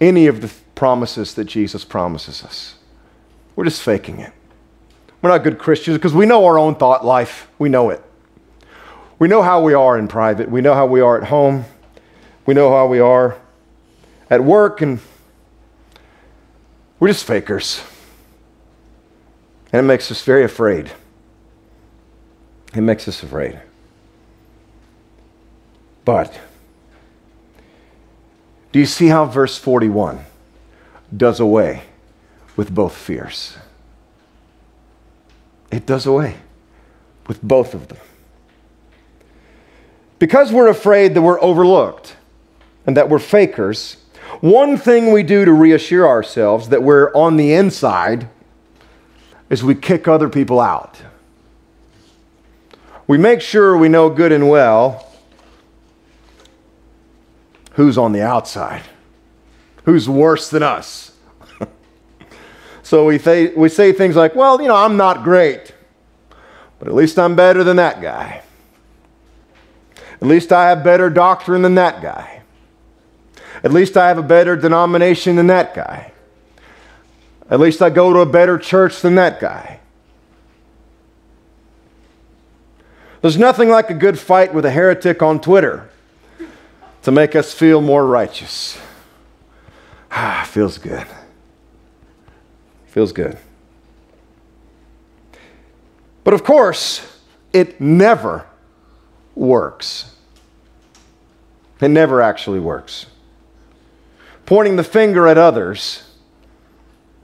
any 0.00 0.28
of 0.28 0.42
the 0.42 0.52
promises 0.76 1.34
that 1.34 1.46
Jesus 1.46 1.84
promises 1.84 2.44
us. 2.44 2.76
We're 3.56 3.64
just 3.64 3.82
faking 3.82 4.20
it. 4.20 4.32
We're 5.22 5.30
not 5.30 5.42
good 5.42 5.58
Christians 5.58 5.98
because 5.98 6.14
we 6.14 6.24
know 6.24 6.44
our 6.44 6.56
own 6.56 6.76
thought 6.76 7.04
life. 7.04 7.48
We 7.58 7.68
know 7.68 7.90
it. 7.90 8.00
We 9.18 9.26
know 9.26 9.42
how 9.42 9.60
we 9.60 9.74
are 9.74 9.98
in 9.98 10.06
private. 10.06 10.48
We 10.48 10.60
know 10.60 10.74
how 10.74 10.86
we 10.86 11.00
are 11.00 11.20
at 11.20 11.26
home. 11.30 11.64
We 12.46 12.54
know 12.54 12.70
how 12.70 12.86
we 12.86 13.00
are 13.00 13.36
at 14.30 14.44
work, 14.44 14.80
and 14.82 15.00
we're 17.00 17.08
just 17.08 17.24
fakers. 17.24 17.82
And 19.72 19.84
it 19.84 19.88
makes 19.88 20.10
us 20.10 20.22
very 20.22 20.44
afraid. 20.44 20.92
It 22.74 22.82
makes 22.82 23.08
us 23.08 23.22
afraid. 23.22 23.60
But 26.04 26.38
do 28.72 28.78
you 28.78 28.86
see 28.86 29.08
how 29.08 29.24
verse 29.24 29.58
41 29.58 30.24
does 31.16 31.40
away 31.40 31.82
with 32.56 32.72
both 32.72 32.94
fears? 32.94 33.56
It 35.70 35.86
does 35.86 36.06
away 36.06 36.36
with 37.26 37.42
both 37.42 37.74
of 37.74 37.88
them. 37.88 37.98
Because 40.18 40.52
we're 40.52 40.68
afraid 40.68 41.14
that 41.14 41.22
we're 41.22 41.40
overlooked 41.40 42.16
and 42.86 42.96
that 42.96 43.08
we're 43.08 43.18
fakers, 43.18 43.96
one 44.40 44.76
thing 44.76 45.12
we 45.12 45.22
do 45.22 45.44
to 45.44 45.52
reassure 45.52 46.06
ourselves 46.06 46.68
that 46.68 46.82
we're 46.82 47.12
on 47.14 47.36
the 47.36 47.52
inside 47.52 48.28
is 49.50 49.64
we 49.64 49.74
kick 49.74 50.06
other 50.06 50.28
people 50.28 50.60
out. 50.60 51.02
We 53.06 53.18
make 53.18 53.40
sure 53.40 53.76
we 53.76 53.88
know 53.88 54.08
good 54.08 54.30
and 54.30 54.48
well 54.48 55.06
who's 57.72 57.98
on 57.98 58.12
the 58.12 58.22
outside, 58.22 58.82
who's 59.84 60.08
worse 60.08 60.48
than 60.50 60.62
us. 60.62 61.12
so 62.82 63.06
we, 63.06 63.18
th- 63.18 63.56
we 63.56 63.68
say 63.68 63.92
things 63.92 64.16
like, 64.16 64.34
well, 64.34 64.60
you 64.62 64.68
know, 64.68 64.76
I'm 64.76 64.96
not 64.96 65.24
great, 65.24 65.74
but 66.78 66.88
at 66.88 66.94
least 66.94 67.18
I'm 67.18 67.34
better 67.34 67.64
than 67.64 67.76
that 67.76 68.00
guy. 68.00 68.42
At 70.20 70.28
least 70.28 70.52
I 70.52 70.68
have 70.68 70.84
better 70.84 71.08
doctrine 71.10 71.62
than 71.62 71.74
that 71.76 72.02
guy. 72.02 72.39
At 73.62 73.72
least 73.72 73.96
I 73.96 74.08
have 74.08 74.18
a 74.18 74.22
better 74.22 74.56
denomination 74.56 75.36
than 75.36 75.46
that 75.48 75.74
guy. 75.74 76.12
At 77.50 77.60
least 77.60 77.82
I 77.82 77.90
go 77.90 78.12
to 78.12 78.20
a 78.20 78.26
better 78.26 78.58
church 78.58 79.00
than 79.00 79.16
that 79.16 79.40
guy. 79.40 79.80
There's 83.20 83.36
nothing 83.36 83.68
like 83.68 83.90
a 83.90 83.94
good 83.94 84.18
fight 84.18 84.54
with 84.54 84.64
a 84.64 84.70
heretic 84.70 85.22
on 85.22 85.40
Twitter 85.40 85.90
to 87.02 87.10
make 87.10 87.36
us 87.36 87.52
feel 87.52 87.80
more 87.80 88.06
righteous. 88.06 88.78
Ah, 90.12 90.44
feels 90.44 90.76
good. 90.76 91.06
Feels 92.88 93.12
good. 93.12 93.38
But 96.24 96.34
of 96.34 96.42
course, 96.42 97.20
it 97.52 97.80
never 97.80 98.44
works. 99.36 100.16
It 101.80 101.88
never 101.88 102.20
actually 102.20 102.58
works. 102.58 103.06
Pointing 104.50 104.74
the 104.74 104.82
finger 104.82 105.28
at 105.28 105.38
others 105.38 106.02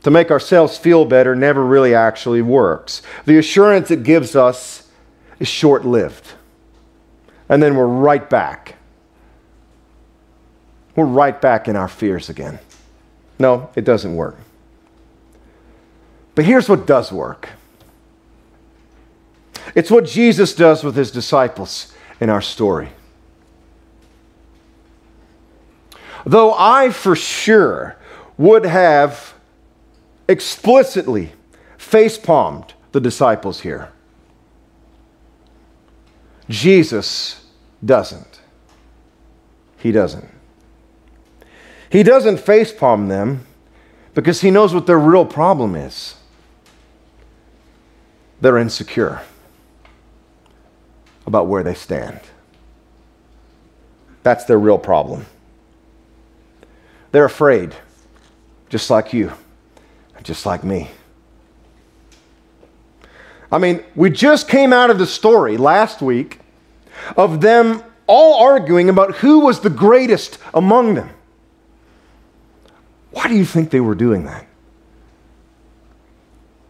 to 0.05 0.13
make 0.13 0.31
ourselves 0.31 0.79
feel 0.79 1.05
better 1.05 1.35
never 1.35 1.67
really 1.67 1.93
actually 1.93 2.41
works. 2.41 3.03
The 3.25 3.37
assurance 3.37 3.91
it 3.91 4.05
gives 4.05 4.37
us 4.37 4.89
is 5.41 5.49
short 5.49 5.85
lived. 5.85 6.35
And 7.49 7.61
then 7.61 7.75
we're 7.75 7.89
right 7.89 8.31
back. 8.31 8.77
We're 10.95 11.07
right 11.07 11.41
back 11.41 11.67
in 11.67 11.75
our 11.75 11.89
fears 11.89 12.29
again. 12.29 12.61
No, 13.41 13.71
it 13.75 13.85
doesn't 13.85 14.15
work. 14.15 14.37
But 16.37 16.45
here's 16.45 16.69
what 16.69 16.87
does 16.87 17.11
work 17.11 17.49
it's 19.75 19.91
what 19.91 20.05
Jesus 20.05 20.55
does 20.55 20.85
with 20.85 20.95
his 20.95 21.11
disciples 21.11 21.93
in 22.21 22.31
our 22.31 22.41
story. 22.41 22.91
Though 26.27 26.53
I 26.55 26.91
for 26.91 27.15
sure 27.15 27.97
would 28.37 28.67
have 28.67 29.35
explicitly 30.29 31.33
face 31.79 32.19
palmed 32.19 32.75
the 32.91 33.01
disciples 33.01 33.61
here, 33.61 33.93
Jesus 36.51 37.47
doesn't. 37.85 38.41
He 39.79 39.93
doesn't. 39.93 40.29
He 41.91 42.03
doesn't 42.03 42.39
face 42.39 42.73
palm 42.73 43.07
them 43.07 43.47
because 44.13 44.41
he 44.41 44.51
knows 44.51 44.75
what 44.75 44.87
their 44.87 44.99
real 44.99 45.25
problem 45.25 45.77
is. 45.77 46.17
They're 48.41 48.59
insecure 48.59 49.23
about 51.25 51.47
where 51.47 51.63
they 51.63 51.75
stand. 51.75 52.21
That's 54.25 54.45
their 54.45 54.59
real 54.59 54.79
problem. 54.79 55.27
They're 57.17 57.25
afraid, 57.25 57.75
just 58.69 58.91
like 58.91 59.15
you, 59.15 59.33
just 60.23 60.45
like 60.45 60.63
me. 60.63 60.91
I 63.51 63.57
mean, 63.57 63.83
we 63.95 64.11
just 64.11 64.51
came 64.51 64.71
out 64.71 64.91
of 64.91 64.99
the 64.99 65.07
story 65.07 65.57
last 65.57 66.03
week 66.03 66.41
of 67.17 67.41
them 67.41 67.83
all 68.07 68.45
arguing 68.45 68.91
about 68.91 69.15
who 69.15 69.39
was 69.39 69.61
the 69.61 69.71
greatest 69.71 70.37
among 70.53 70.93
them. 70.93 71.09
Why 73.13 73.29
do 73.29 73.35
you 73.35 73.47
think 73.47 73.71
they 73.71 73.81
were 73.81 73.95
doing 73.95 74.27
that? 74.27 74.47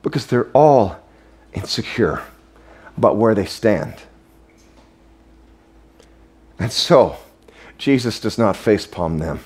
Because 0.05 0.27
they're 0.27 0.53
all 0.53 0.97
insecure 1.55 2.23
about 2.97 3.17
where 3.17 3.35
they 3.35 3.47
stand. 3.47 3.97
And 6.57 6.71
so, 6.71 7.17
Jesus 7.79 8.21
does 8.21 8.39
not 8.39 8.55
facepalm 8.55 9.19
them. 9.19 9.41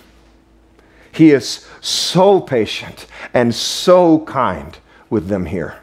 He 1.12 1.30
is 1.30 1.66
so 1.80 2.40
patient 2.40 3.06
and 3.34 3.54
so 3.54 4.20
kind 4.20 4.78
with 5.08 5.28
them 5.28 5.46
here. 5.46 5.78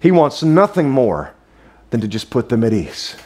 He 0.00 0.10
wants 0.10 0.42
nothing 0.42 0.90
more 0.90 1.34
than 1.90 2.00
to 2.00 2.08
just 2.08 2.30
put 2.30 2.48
them 2.48 2.62
at 2.62 2.72
ease. 2.72 3.16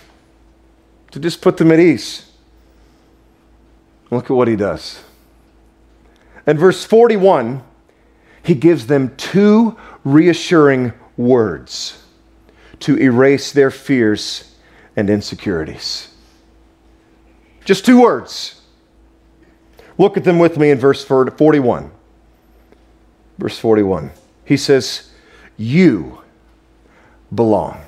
To 1.11 1.21
just 1.21 1.43
put 1.43 1.57
them 1.57 1.73
at 1.73 1.81
ease. 1.81 2.31
Look 4.11 4.25
at 4.25 4.35
what 4.35 4.49
he 4.49 4.57
does. 4.57 5.03
In 6.47 6.59
verse 6.59 6.85
41, 6.85 7.63
he 8.43 8.55
gives 8.55 8.87
them 8.87 9.15
two 9.17 9.77
reassuring 10.05 10.93
words 11.17 12.03
to 12.81 12.97
erase 12.97 13.53
their 13.53 13.71
fears 13.71 14.57
and 14.97 15.11
insecurities. 15.11 16.09
Just 17.65 17.85
two 17.85 18.01
words. 18.01 18.60
Look 19.99 20.17
at 20.17 20.25
them 20.25 20.39
with 20.39 20.57
me 20.57 20.71
in 20.71 20.79
verse 20.79 21.05
41. 21.05 21.91
Verse 23.39 23.59
41. 23.59 24.11
He 24.45 24.57
says, 24.57 25.11
You 25.57 26.23
belong. 27.35 27.81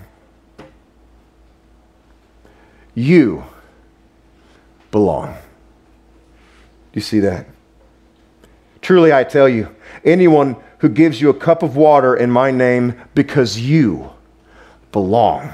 You 2.95 3.45
belong. 4.91 5.35
Do 5.35 6.99
you 6.99 7.01
see 7.01 7.21
that? 7.21 7.47
Truly, 8.83 9.13
I 9.13 9.25
tell 9.25 9.49
you, 9.49 9.75
anyone 10.05 10.57
who 10.79 10.89
gives 10.89 11.21
you 11.21 11.31
a 11.31 11.35
cup 11.35 11.63
of 11.63 11.77
water 11.77 12.17
in 12.17 12.31
my 12.31 12.51
name 12.51 13.01
because 13.15 13.59
you 13.59 14.11
belong 14.91 15.53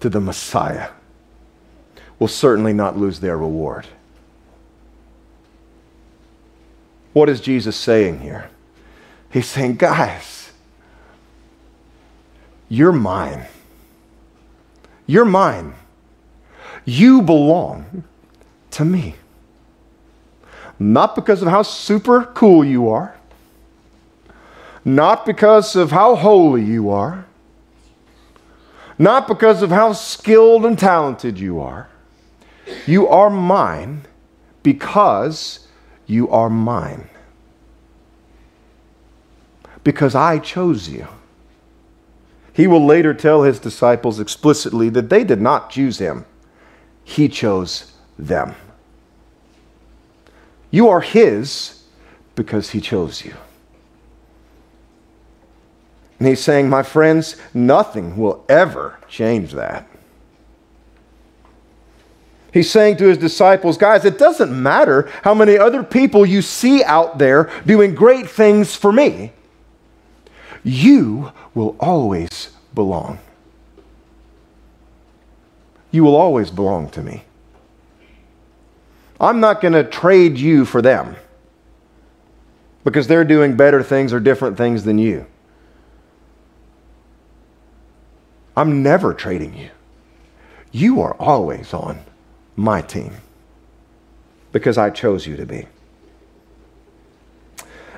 to 0.00 0.08
the 0.08 0.20
Messiah 0.20 0.90
will 2.18 2.28
certainly 2.28 2.72
not 2.72 2.96
lose 2.96 3.20
their 3.20 3.36
reward. 3.36 3.86
What 7.18 7.28
is 7.28 7.40
Jesus 7.40 7.74
saying 7.74 8.20
here? 8.20 8.48
He's 9.32 9.48
saying, 9.48 9.74
guys, 9.74 10.52
you're 12.68 12.92
mine. 12.92 13.46
You're 15.04 15.24
mine. 15.24 15.74
You 16.84 17.20
belong 17.20 18.04
to 18.70 18.84
me. 18.84 19.16
Not 20.78 21.16
because 21.16 21.42
of 21.42 21.48
how 21.48 21.62
super 21.62 22.24
cool 22.24 22.64
you 22.64 22.88
are, 22.88 23.16
not 24.84 25.26
because 25.26 25.74
of 25.74 25.90
how 25.90 26.14
holy 26.14 26.62
you 26.62 26.88
are, 26.88 27.26
not 28.96 29.26
because 29.26 29.60
of 29.60 29.70
how 29.70 29.92
skilled 29.92 30.64
and 30.64 30.78
talented 30.78 31.40
you 31.40 31.58
are. 31.58 31.88
You 32.86 33.08
are 33.08 33.28
mine 33.28 34.06
because 34.62 35.66
you 36.08 36.28
are 36.30 36.50
mine. 36.50 37.08
Because 39.84 40.16
I 40.16 40.40
chose 40.40 40.88
you. 40.88 41.06
He 42.52 42.66
will 42.66 42.84
later 42.84 43.14
tell 43.14 43.44
his 43.44 43.60
disciples 43.60 44.18
explicitly 44.18 44.88
that 44.88 45.10
they 45.10 45.22
did 45.22 45.40
not 45.40 45.70
choose 45.70 45.98
him, 45.98 46.24
he 47.04 47.28
chose 47.28 47.92
them. 48.18 48.56
You 50.72 50.88
are 50.88 51.00
his 51.00 51.84
because 52.34 52.70
he 52.70 52.80
chose 52.80 53.24
you. 53.24 53.34
And 56.18 56.26
he's 56.26 56.42
saying, 56.42 56.68
My 56.68 56.82
friends, 56.82 57.36
nothing 57.54 58.16
will 58.16 58.44
ever 58.48 58.98
change 59.08 59.52
that. 59.52 59.88
He's 62.52 62.70
saying 62.70 62.96
to 62.96 63.06
his 63.06 63.18
disciples, 63.18 63.76
guys, 63.76 64.04
it 64.04 64.18
doesn't 64.18 64.50
matter 64.50 65.10
how 65.22 65.34
many 65.34 65.58
other 65.58 65.82
people 65.82 66.24
you 66.24 66.40
see 66.40 66.82
out 66.82 67.18
there 67.18 67.50
doing 67.66 67.94
great 67.94 68.28
things 68.28 68.74
for 68.74 68.92
me. 68.92 69.32
You 70.64 71.32
will 71.54 71.76
always 71.78 72.50
belong. 72.74 73.18
You 75.90 76.04
will 76.04 76.16
always 76.16 76.50
belong 76.50 76.90
to 76.90 77.02
me. 77.02 77.24
I'm 79.20 79.40
not 79.40 79.60
going 79.60 79.74
to 79.74 79.84
trade 79.84 80.38
you 80.38 80.64
for 80.64 80.80
them 80.80 81.16
because 82.84 83.08
they're 83.08 83.24
doing 83.24 83.56
better 83.56 83.82
things 83.82 84.12
or 84.12 84.20
different 84.20 84.56
things 84.56 84.84
than 84.84 84.98
you. 84.98 85.26
I'm 88.56 88.82
never 88.82 89.12
trading 89.12 89.54
you. 89.54 89.70
You 90.72 91.00
are 91.00 91.14
always 91.14 91.74
on 91.74 92.00
my 92.58 92.82
team 92.82 93.12
because 94.50 94.76
I 94.76 94.90
chose 94.90 95.26
you 95.26 95.36
to 95.36 95.46
be. 95.46 95.66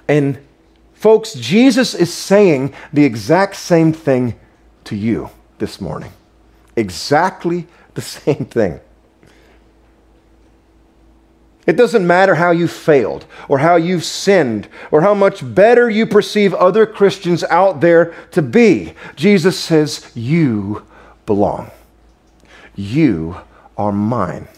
And 0.06 0.38
folks, 0.92 1.34
Jesus 1.34 1.94
is 1.94 2.12
saying 2.12 2.74
the 2.92 3.04
exact 3.04 3.56
same 3.56 3.92
thing 3.92 4.38
to 4.84 4.94
you 4.94 5.30
this 5.58 5.80
morning. 5.80 6.12
Exactly 6.76 7.66
the 7.94 8.00
same 8.02 8.44
thing. 8.44 8.80
It 11.66 11.76
doesn't 11.76 12.06
matter 12.06 12.34
how 12.34 12.50
you 12.50 12.66
failed 12.66 13.26
or 13.48 13.58
how 13.58 13.76
you've 13.76 14.04
sinned 14.04 14.68
or 14.90 15.02
how 15.02 15.14
much 15.14 15.54
better 15.54 15.88
you 15.88 16.04
perceive 16.04 16.52
other 16.54 16.84
Christians 16.84 17.44
out 17.44 17.80
there 17.80 18.12
to 18.32 18.42
be. 18.42 18.94
Jesus 19.14 19.58
says, 19.58 20.10
You 20.14 20.84
belong. 21.26 21.70
You 22.74 23.36
are 23.80 23.92
mine. 23.92 24.48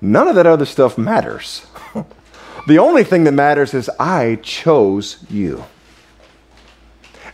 None 0.00 0.28
of 0.28 0.34
that 0.36 0.46
other 0.46 0.64
stuff 0.64 0.96
matters. 0.96 1.66
the 2.66 2.78
only 2.78 3.04
thing 3.04 3.24
that 3.24 3.32
matters 3.32 3.74
is 3.74 3.90
I 3.98 4.38
chose 4.42 5.24
you. 5.28 5.64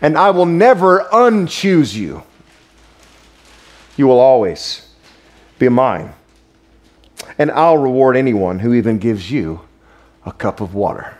And 0.01 0.17
I 0.17 0.31
will 0.31 0.47
never 0.47 1.01
unchoose 1.13 1.95
you. 1.95 2.23
You 3.97 4.07
will 4.07 4.21
always 4.21 4.89
be 5.59 5.69
mine 5.69 6.13
and 7.39 7.51
I'll 7.51 7.79
reward 7.79 8.17
anyone 8.17 8.59
who 8.59 8.75
even 8.75 8.99
gives 8.99 9.31
you 9.31 9.61
a 10.25 10.33
cup 10.33 10.61
of 10.61 10.75
water. 10.75 11.17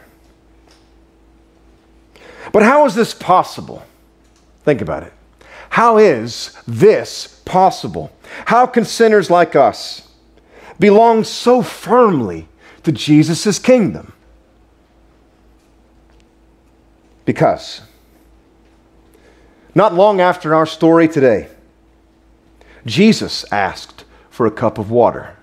But 2.53 2.63
how 2.63 2.87
is 2.87 2.95
this 2.95 3.13
possible? 3.13 3.85
Think 4.65 4.81
about 4.81 5.03
it. 5.03 5.13
How 5.71 5.99
is 5.99 6.57
this 6.67 7.41
possible? 7.45 8.13
How 8.47 8.67
can 8.67 8.85
sinners 8.85 9.31
like 9.31 9.57
us 9.57 10.09
belong 10.79 11.25
so 11.25 11.63
firmly 11.63 12.49
to 12.83 12.93
Jesus' 12.93 13.59
kingdom? 13.59 14.13
Because 17.25 17.83
not 19.75 19.95
long 19.95 20.21
after 20.21 20.55
our 20.55 20.67
story 20.67 21.09
today, 21.09 21.49
Jesus 22.87 23.45
asked 23.53 24.05
for 24.31 24.47
a 24.47 24.51
cup 24.51 24.79
of 24.79 24.91
water 24.91 25.37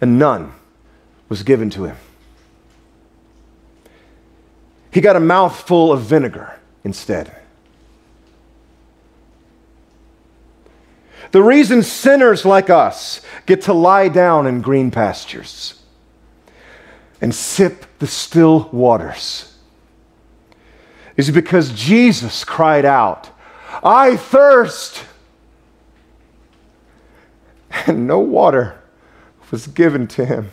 and 0.00 0.18
none 0.18 0.52
was 1.28 1.42
given 1.42 1.70
to 1.70 1.84
him. 1.84 1.96
He 4.90 5.00
got 5.00 5.16
a 5.16 5.20
mouthful 5.20 5.92
of 5.92 6.00
vinegar 6.00 6.58
instead. 6.82 7.36
The 11.32 11.42
reason 11.42 11.82
sinners 11.82 12.44
like 12.44 12.70
us 12.70 13.20
get 13.46 13.62
to 13.62 13.72
lie 13.72 14.08
down 14.08 14.46
in 14.46 14.60
green 14.60 14.90
pastures 14.90 15.80
and 17.20 17.34
sip 17.34 17.86
the 17.98 18.06
still 18.06 18.68
waters 18.72 19.56
is 21.16 21.30
because 21.30 21.72
Jesus 21.72 22.44
cried 22.44 22.84
out, 22.84 23.30
I 23.84 24.16
thirst, 24.16 25.04
and 27.86 28.06
no 28.06 28.18
water 28.18 28.80
was 29.50 29.66
given 29.66 30.06
to 30.08 30.24
him. 30.24 30.50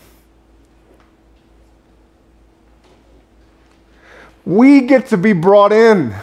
We 4.46 4.82
get 4.82 5.08
to 5.08 5.18
be 5.18 5.34
brought 5.34 5.74
in 5.74 6.16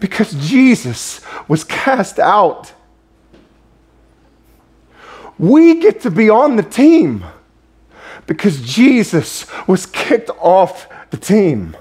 because 0.00 0.32
Jesus 0.34 1.20
was 1.48 1.64
cast 1.64 2.18
out. 2.18 2.72
We 5.38 5.80
get 5.80 6.00
to 6.02 6.10
be 6.10 6.30
on 6.30 6.56
the 6.56 6.62
team 6.62 7.24
because 8.26 8.60
Jesus 8.62 9.46
was 9.66 9.86
kicked 9.86 10.30
off 10.38 10.88
the 11.10 11.16
team. 11.16 11.76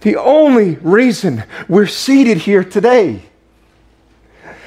The 0.00 0.16
only 0.16 0.76
reason 0.76 1.44
we're 1.68 1.86
seated 1.86 2.38
here 2.38 2.62
today 2.62 3.22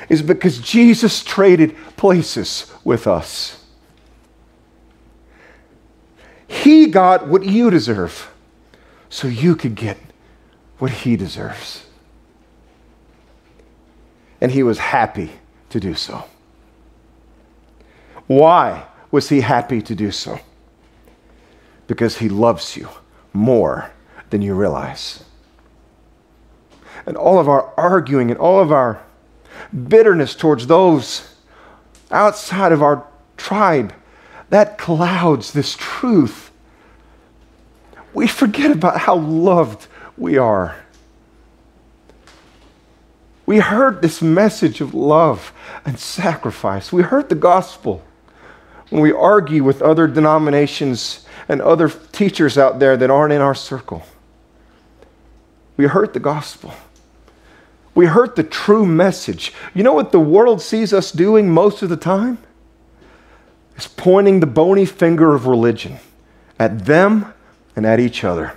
is 0.10 0.22
because 0.22 0.60
Jesus 0.60 1.24
traded 1.24 1.76
places 1.96 2.72
with 2.84 3.08
us. 3.08 3.64
He 6.48 6.88
got 6.88 7.28
what 7.28 7.46
you 7.46 7.70
deserve 7.70 8.30
so 9.10 9.30
you 9.30 9.56
could 9.56 9.76
get 9.76 9.98
what 10.80 10.92
he 10.92 11.16
deserves. 11.16 11.86
And 14.42 14.52
he 14.52 14.64
was 14.64 14.80
happy 14.80 15.32
to 15.70 15.80
do 15.80 15.94
so. 15.94 16.26
Why 18.28 18.86
was 19.12 19.30
he 19.30 19.42
happy 19.42 19.82
to 19.84 19.96
do 19.96 20.12
so? 20.12 20.40
Because 21.88 22.18
he 22.18 22.28
loves 22.30 22.76
you 22.76 22.90
more 23.34 23.92
than 24.30 24.42
you 24.42 24.56
realize. 24.56 25.24
and 27.06 27.18
all 27.18 27.40
of 27.40 27.50
our 27.50 27.74
arguing 27.78 28.30
and 28.30 28.40
all 28.40 28.60
of 28.60 28.72
our 28.72 29.02
bitterness 29.88 30.36
towards 30.36 30.68
those 30.68 31.36
outside 32.12 32.72
of 32.72 32.84
our 32.84 33.06
tribe, 33.38 33.94
that 34.50 34.78
clouds 34.78 35.54
this 35.54 35.76
truth. 35.80 36.52
We 38.14 38.28
forget 38.28 38.72
about 38.72 39.00
how 39.00 39.16
loved 39.16 39.88
we 40.18 40.38
are. 40.38 40.76
We 43.46 43.60
heard 43.60 44.02
this 44.02 44.22
message 44.22 44.82
of 44.82 44.94
love 44.94 45.52
and 45.86 46.00
sacrifice. 46.00 46.94
We 46.94 47.04
heard 47.04 47.30
the 47.30 47.36
gospel 47.36 48.04
when 48.90 49.02
we 49.02 49.12
argue 49.12 49.64
with 49.64 49.82
other 49.82 50.08
denominations 50.08 51.26
and 51.50 51.62
other 51.62 51.90
teachers 51.90 52.58
out 52.58 52.80
there 52.80 52.96
that 52.98 53.10
aren't 53.10 53.34
in 53.34 53.42
our 53.42 53.56
circle. 53.56 54.04
We 55.78 55.86
heard 55.88 56.14
the 56.14 56.20
gospel. 56.20 56.74
We 57.96 58.06
heard 58.06 58.36
the 58.36 58.44
true 58.44 58.86
message. 58.86 59.54
You 59.74 59.84
know 59.84 59.94
what 59.94 60.12
the 60.12 60.20
world 60.20 60.62
sees 60.62 60.94
us 60.94 61.12
doing 61.12 61.50
most 61.50 61.82
of 61.82 61.90
the 61.90 61.98
time? 61.98 62.38
It's 63.76 63.88
pointing 63.88 64.40
the 64.40 64.48
bony 64.48 64.86
finger 64.86 65.34
of 65.34 65.48
religion 65.48 65.98
at 66.60 66.86
them 66.86 67.34
and 67.76 67.86
at 67.86 68.00
each 68.00 68.24
other. 68.24 68.54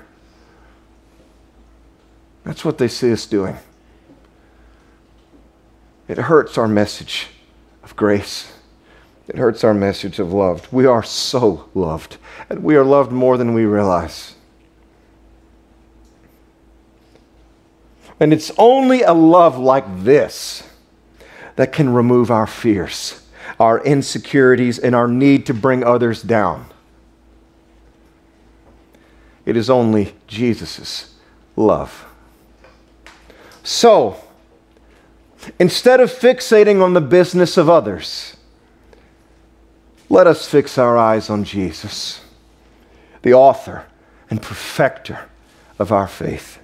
That's 2.45 2.65
what 2.65 2.79
they 2.79 2.89
see 2.89 3.13
us 3.13 3.25
doing. 3.25 3.57
It 6.09 6.19
hurts 6.19 6.59
our 6.59 6.69
message 6.69 7.29
of 7.83 7.97
grace. 7.97 8.53
It 9.27 9.37
hurts 9.37 9.65
our 9.65 9.75
message 9.75 10.19
of 10.19 10.33
love. 10.33 10.71
We 10.73 10.85
are 10.87 11.03
so 11.03 11.69
loved, 11.75 12.19
and 12.51 12.63
we 12.63 12.77
are 12.77 12.85
loved 12.85 13.11
more 13.11 13.39
than 13.39 13.55
we 13.55 13.65
realize. 13.65 14.35
And 18.21 18.33
it's 18.33 18.53
only 18.59 19.03
a 19.03 19.13
love 19.13 19.59
like 19.59 19.85
this 20.05 20.69
that 21.57 21.73
can 21.73 21.93
remove 21.93 22.31
our 22.31 22.47
fears, 22.47 23.27
our 23.59 23.83
insecurities, 23.83 24.79
and 24.79 24.95
our 24.95 25.09
need 25.09 25.47
to 25.47 25.55
bring 25.55 25.83
others 25.83 26.23
down. 26.23 26.67
It 29.47 29.57
is 29.57 29.69
only 29.69 30.15
Jesus' 30.27 31.15
love. 31.57 32.07
So, 33.63 34.24
instead 35.59 36.01
of 36.01 36.11
fixating 36.11 36.83
on 36.83 36.95
the 36.95 37.01
business 37.01 37.57
of 37.57 37.69
others, 37.69 38.37
let 40.09 40.27
us 40.27 40.49
fix 40.49 40.79
our 40.79 40.97
eyes 40.97 41.31
on 41.31 41.45
Jesus, 41.45 42.21
the 43.23 43.35
author 43.35 43.87
and 44.31 44.41
perfecter 44.41 45.29
of 45.79 45.91
our 45.91 46.07
faith 46.07 46.59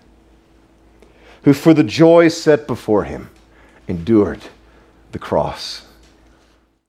who 1.42 1.52
for 1.52 1.74
the 1.74 1.84
joy 1.84 2.28
set 2.28 2.66
before 2.66 3.04
him 3.04 3.30
endured 3.88 4.40
the 5.12 5.18
cross. 5.18 5.86